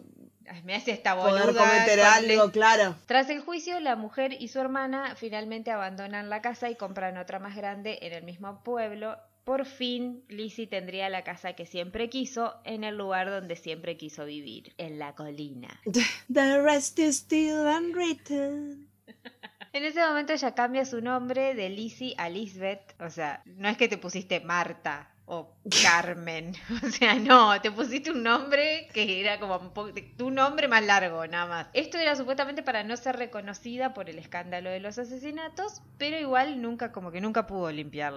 [0.50, 1.42] Ay, Me hace esta boluda.
[1.42, 2.96] poder cometer algo, le- claro.
[3.06, 7.40] Tras el juicio, la mujer y su hermana finalmente abandonan la casa y compran otra
[7.40, 9.18] más grande en el mismo pueblo.
[9.48, 14.26] Por fin, Lizzie tendría la casa que siempre quiso en el lugar donde siempre quiso
[14.26, 15.70] vivir, en la colina.
[16.34, 18.90] The rest is still unwritten.
[19.74, 23.00] En ese momento ella cambia su nombre de Lizzie a Lisbeth.
[23.00, 26.54] O sea, no es que te pusiste Marta o Carmen.
[26.84, 30.84] O sea, no, te pusiste un nombre que era como un po- tu nombre más
[30.86, 31.68] largo, nada más.
[31.74, 36.62] Esto era supuestamente para no ser reconocida por el escándalo de los asesinatos, pero igual
[36.62, 38.14] nunca, como que nunca pudo limpiar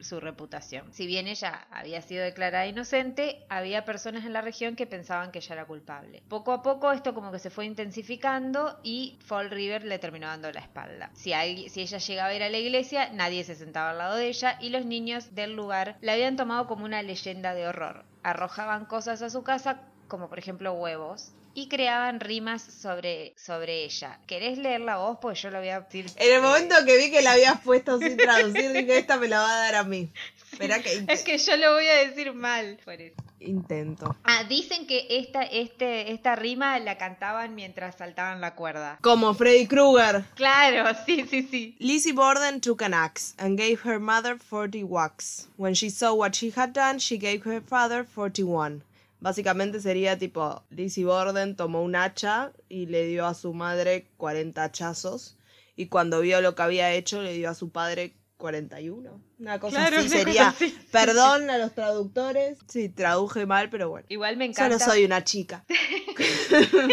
[0.00, 0.92] su reputación.
[0.92, 5.38] Si bien ella había sido declarada inocente, había personas en la región que pensaban que
[5.40, 6.22] ella era culpable.
[6.28, 10.50] Poco a poco esto como que se fue intensificando y Fall River le terminó dando
[10.52, 11.10] la espalda.
[11.14, 11.32] Si,
[11.68, 14.56] si ella llegaba a ir a la iglesia, nadie se sentaba al lado de ella
[14.60, 18.04] y los niños del lugar la habían tomado como una leyenda de horror.
[18.22, 24.18] arrojaban cosas a su casa, como por ejemplo huevos, y creaban rimas sobre, sobre ella.
[24.26, 25.18] ¿Querés leerla vos?
[25.20, 26.06] Pues yo la voy a decir.
[26.16, 29.40] En el momento que vi que la habías puesto sin traducir, dije, esta me la
[29.40, 30.08] va a dar a mí.
[30.58, 33.14] Que Es que yo lo voy a decir mal, por eso.
[33.38, 34.16] intento.
[34.24, 38.98] Ah, dicen que esta, este, esta rima la cantaban mientras saltaban la cuerda.
[39.02, 40.24] Como Freddy Krueger.
[40.36, 41.76] Claro, sí, sí, sí.
[41.78, 45.48] Lizzie Borden took an axe and gave her mother 40 whacks.
[45.58, 48.82] When she saw what she had done, she gave her father 41.
[49.20, 54.62] Básicamente sería tipo, Lizzie Borden tomó un hacha y le dio a su madre 40
[54.62, 55.36] hachazos.
[55.76, 59.20] Y cuando vio lo que había hecho, le dio a su padre 41.
[59.40, 60.48] Una cosa Claro, así una cosa sería.
[60.48, 62.58] así, sí, Perdón a los traductores.
[62.68, 64.06] Sí, traduje mal, pero bueno.
[64.08, 64.78] Igual me Yo encanta.
[64.78, 65.64] no soy una chica.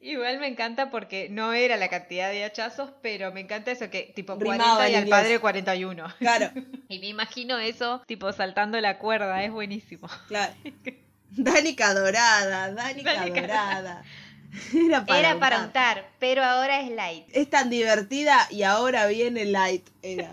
[0.00, 4.12] Igual me encanta porque no era la cantidad de hachazos, pero me encanta eso que
[4.14, 5.20] tipo Rimaba 40 y al inglés.
[5.20, 6.06] padre 41.
[6.18, 6.50] Claro,
[6.88, 10.08] Y me imagino eso tipo saltando la cuerda, es buenísimo.
[10.28, 10.54] claro.
[11.36, 14.02] Danica dorada, Danica Danica dorada.
[14.74, 15.96] Era para, Era para untar.
[15.98, 17.26] untar, pero ahora es light.
[17.32, 19.88] Es tan divertida y ahora viene light.
[20.02, 20.30] Era.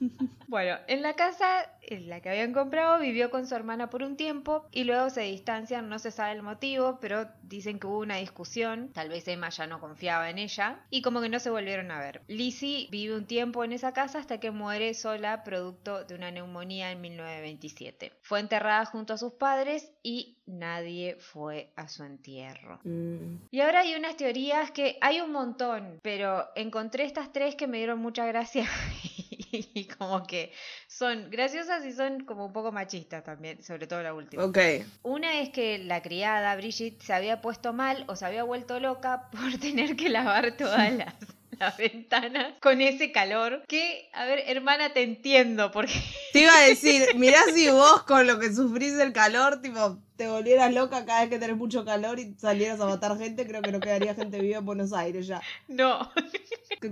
[0.48, 4.16] Bueno, en la casa en la que habían comprado vivió con su hermana por un
[4.16, 8.16] tiempo y luego se distancian, no se sabe el motivo, pero dicen que hubo una
[8.16, 11.90] discusión, tal vez Emma ya no confiaba en ella y como que no se volvieron
[11.90, 12.22] a ver.
[12.28, 16.90] Lizzie vive un tiempo en esa casa hasta que muere sola producto de una neumonía
[16.90, 18.12] en 1927.
[18.22, 22.80] Fue enterrada junto a sus padres y nadie fue a su entierro.
[22.84, 23.46] Mm.
[23.50, 27.78] Y ahora hay unas teorías que hay un montón, pero encontré estas tres que me
[27.78, 28.68] dieron mucha gracia
[29.74, 30.52] y como que
[30.86, 34.44] son graciosas y son como un poco machistas también, sobre todo la última.
[34.44, 34.58] Ok.
[35.02, 39.30] Una es que la criada, Brigitte, se había puesto mal o se había vuelto loca
[39.32, 41.14] por tener que lavar todas las,
[41.60, 43.62] las ventanas con ese calor.
[43.68, 45.92] Que, a ver, hermana, te entiendo, porque
[46.32, 50.28] Te iba a decir, mirá si vos con lo que sufrís del calor, tipo, te
[50.28, 53.72] volvieras loca cada vez que tenés mucho calor y salieras a matar gente, creo que
[53.72, 55.40] no quedaría gente viva en Buenos Aires ya.
[55.68, 56.10] no.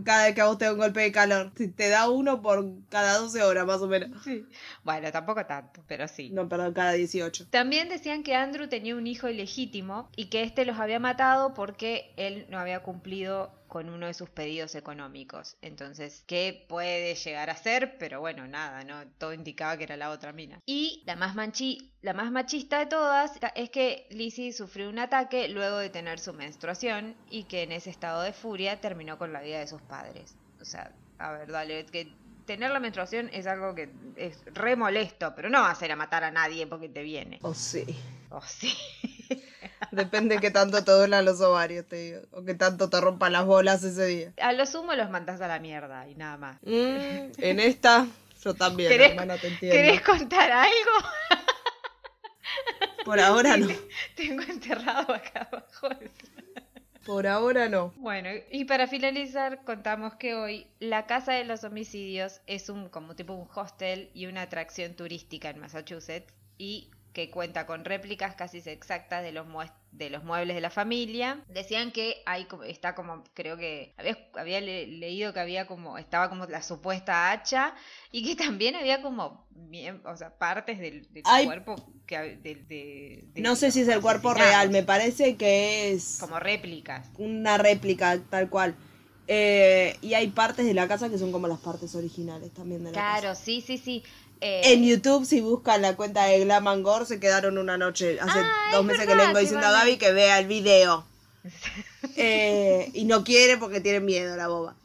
[0.05, 1.53] Cada vez que a vos te da un golpe de calor.
[1.55, 4.23] Te da uno por cada 12 horas más o menos.
[4.25, 4.47] Sí.
[4.83, 6.31] Bueno, tampoco tanto, pero sí.
[6.31, 7.49] No, perdón, cada 18.
[7.51, 12.13] También decían que Andrew tenía un hijo ilegítimo y que éste los había matado porque
[12.17, 15.57] él no había cumplido con uno de sus pedidos económicos.
[15.61, 17.99] Entonces, ¿qué puede llegar a ser?
[17.99, 19.05] Pero bueno, nada, ¿no?
[19.19, 20.61] Todo indicaba que era la otra mina.
[20.65, 25.49] Y la más, manchi la más machista de todas es que Lizzie sufrió un ataque
[25.49, 29.41] luego de tener su menstruación y que en ese estado de furia terminó con la
[29.41, 30.37] vida de sus padres.
[30.61, 32.13] O sea, a ver, dale, que
[32.47, 35.97] tener la menstruación es algo que es re molesto, pero no vas a ir a
[35.97, 37.41] matar a nadie porque te viene.
[37.43, 37.85] O sí.
[38.31, 38.73] Oh, sí.
[39.91, 42.21] Depende de qué tanto te duelan los ovarios, te digo.
[42.33, 44.33] O que tanto te rompan las bolas ese día.
[44.41, 46.57] A lo sumo los mandas a la mierda y nada más.
[46.63, 48.07] Mm, en esta,
[48.43, 49.77] yo también, ¿Querés, hermana, te entiendo.
[49.77, 51.09] ¿Querés contar algo?
[53.05, 53.69] Por ahora no.
[54.17, 55.89] Tengo enterrado acá abajo.
[57.05, 57.93] Por ahora no.
[57.97, 63.15] Bueno, y para finalizar, contamos que hoy la Casa de los Homicidios es un como
[63.15, 68.59] tipo un hostel y una atracción turística en Massachusetts y que cuenta con réplicas casi
[68.67, 69.47] exactas de los
[69.93, 71.41] de los muebles de la familia.
[71.49, 75.97] Decían que hay como está como creo que había, había le- leído que había como
[75.97, 77.75] estaba como la supuesta hacha
[78.11, 79.47] y que también había como
[80.05, 83.89] o sea, partes del, del Hay- cuerpo que de, de- de No sé si es
[83.89, 87.09] el cuerpo real, me parece que es como réplicas.
[87.17, 88.75] una réplica tal cual.
[89.27, 92.91] Eh, y hay partes de la casa que son como las partes originales también de
[92.93, 93.21] la casa.
[93.21, 94.03] Claro, sí, sí, sí.
[94.45, 98.19] Eh, En YouTube, si buscan la cuenta de Glam and Gore, se quedaron una noche.
[98.21, 101.05] Hace Ah, dos es meses que le vengo diciendo a Gaby que vea el video.
[102.17, 104.77] Eh, y no quiere porque tiene miedo la boba.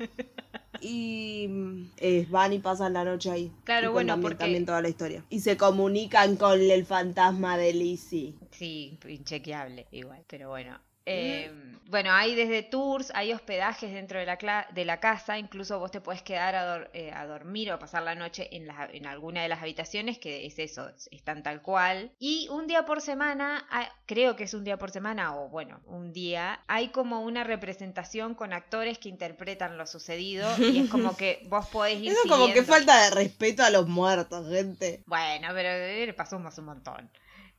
[0.82, 3.52] Y mm, eh, van y pasan la noche ahí.
[3.66, 5.24] Claro, Y bueno, porque- también toda la historia.
[5.30, 8.36] Y se comunican con el fantasma de Lizzie.
[8.52, 10.80] Sí, inchequeable igual, pero bueno.
[11.10, 11.52] Eh,
[11.90, 16.02] Bueno, hay desde tours, hay hospedajes dentro de la, de la casa, incluso vos te
[16.02, 19.50] puedes quedar a, dor- eh, a dormir o pasar la noche en, en alguna de
[19.50, 22.12] las habitaciones, que es eso, están tal cual.
[22.20, 23.66] Y un día por semana,
[24.06, 28.36] creo que es un día por semana, o bueno, un día, hay como una representación
[28.36, 32.46] con actores que interpretan lo sucedido y es como que vos podés ir Eso como
[32.54, 32.74] que siguiendo.
[32.74, 35.02] falta de respeto a los muertos, gente.
[35.06, 37.10] Bueno, pero eh, le pasamos un montón.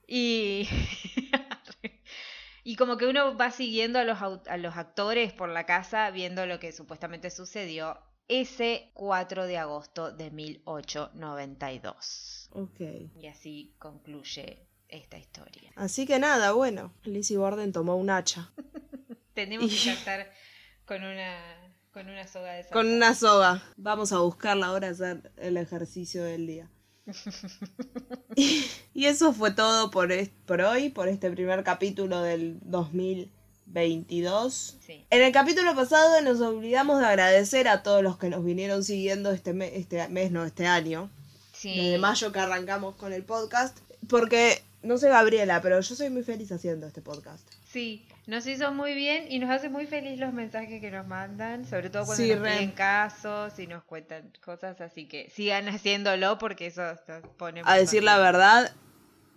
[0.07, 0.69] Y.
[2.65, 6.47] y como que uno va siguiendo a los, a los actores por la casa, viendo
[6.47, 7.99] lo que supuestamente sucedió
[8.29, 12.49] ese 4 de agosto de 1892.
[12.53, 12.81] Ok.
[13.17, 15.73] Y así concluye esta historia.
[15.77, 16.93] Así que nada, bueno.
[17.05, 18.53] Lizzie Borden tomó un hacha.
[19.35, 20.31] Tenemos Y- que saltar
[20.85, 21.39] con una,
[21.93, 23.63] con una soga de Con una soga.
[23.77, 26.71] Vamos a buscarla ahora a hacer el ejercicio del día.
[28.37, 28.65] y,
[28.95, 32.59] y eso fue todo por, es- por hoy, por este primer capítulo del
[33.67, 34.77] 2022.
[34.85, 35.05] Sí.
[35.11, 39.31] En el capítulo pasado nos olvidamos de agradecer a todos los que nos vinieron siguiendo
[39.33, 41.11] este, me- este mes, no, este año.
[41.53, 41.77] Sí.
[41.77, 43.77] Desde mayo que arrancamos con el podcast.
[44.09, 47.47] Porque, no sé Gabriela, pero yo soy muy feliz haciendo este podcast.
[47.71, 51.67] Sí, nos hizo muy bien y nos hace muy feliz los mensajes que nos mandan,
[51.67, 56.39] sobre todo cuando Sí, nos piden casos y nos cuentan cosas, así que sigan haciéndolo
[56.39, 58.73] porque eso nos pone A decir la verdad,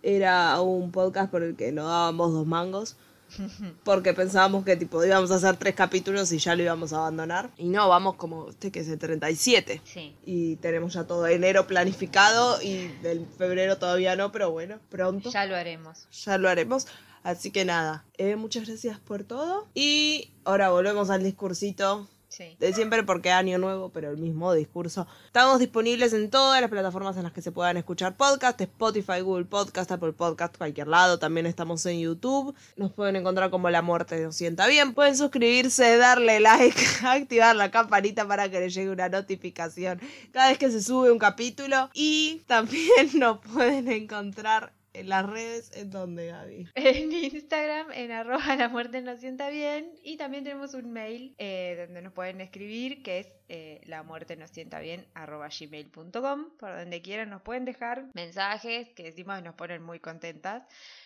[0.04, 2.96] era un podcast por el que no dábamos dos mangos.
[3.84, 7.50] Porque pensábamos que tipo íbamos a hacer tres capítulos y ya lo íbamos a abandonar.
[7.56, 9.80] Y no, vamos como, este que es el 37.
[9.82, 15.30] Sí, Y tenemos ya todo enero planificado y del febrero todavía no, pero bueno, pronto
[15.30, 16.06] ya, ya lo haremos.
[16.38, 16.86] lo haremos.
[17.24, 19.66] Así que nada, eh, muchas gracias por todo.
[19.74, 22.56] Y ahora volvemos al discursito Sí.
[22.58, 25.06] de siempre porque año nuevo, pero el mismo discurso.
[25.26, 29.44] Estamos disponibles en todas las plataformas en las que se puedan escuchar podcast, Spotify, Google
[29.44, 31.20] Podcast, Apple Podcast, cualquier lado.
[31.20, 32.52] También estamos en YouTube.
[32.76, 34.94] Nos pueden encontrar como La Muerte nos sienta bien.
[34.94, 40.00] Pueden suscribirse, darle like, activar la campanita para que les llegue una notificación
[40.32, 41.88] cada vez que se sube un capítulo.
[41.94, 46.68] Y también nos pueden encontrar en las redes en donde Gaby.
[46.74, 49.92] En Instagram, en arroba la muerte nos sienta bien.
[50.02, 54.36] Y también tenemos un mail eh, donde nos pueden escribir, que es eh, la muerte
[54.36, 56.56] nos sienta bien arroba gmail.com.
[56.58, 60.62] Por donde quieran nos pueden dejar mensajes que decimos nos ponen muy contentas.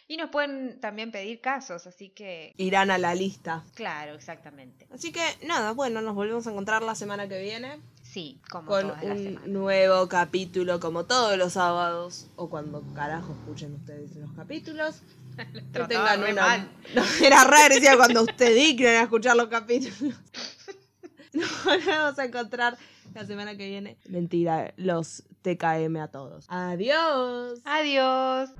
[0.06, 2.54] Y nos pueden también pedir casos, así que...
[2.56, 3.64] Irán a la lista.
[3.74, 4.86] Claro, exactamente.
[4.90, 7.78] Así que nada, bueno, nos volvemos a encontrar la semana que viene.
[8.18, 9.46] Sí, como con todas las un semanas.
[9.48, 15.02] nuevo capítulo como todos los sábados o cuando carajo escuchen ustedes los capítulos.
[15.72, 16.32] Que tengan una...
[16.42, 16.68] mal.
[16.96, 20.00] No, era raro, decía cuando usted dignen a escuchar los capítulos.
[21.32, 22.76] Nos volvemos a encontrar
[23.14, 23.96] la semana que viene.
[24.08, 26.46] Mentira, los TKM a todos.
[26.48, 27.60] Adiós.
[27.64, 28.50] Adiós.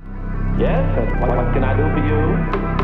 [0.57, 2.78] Yes, what can I do for you?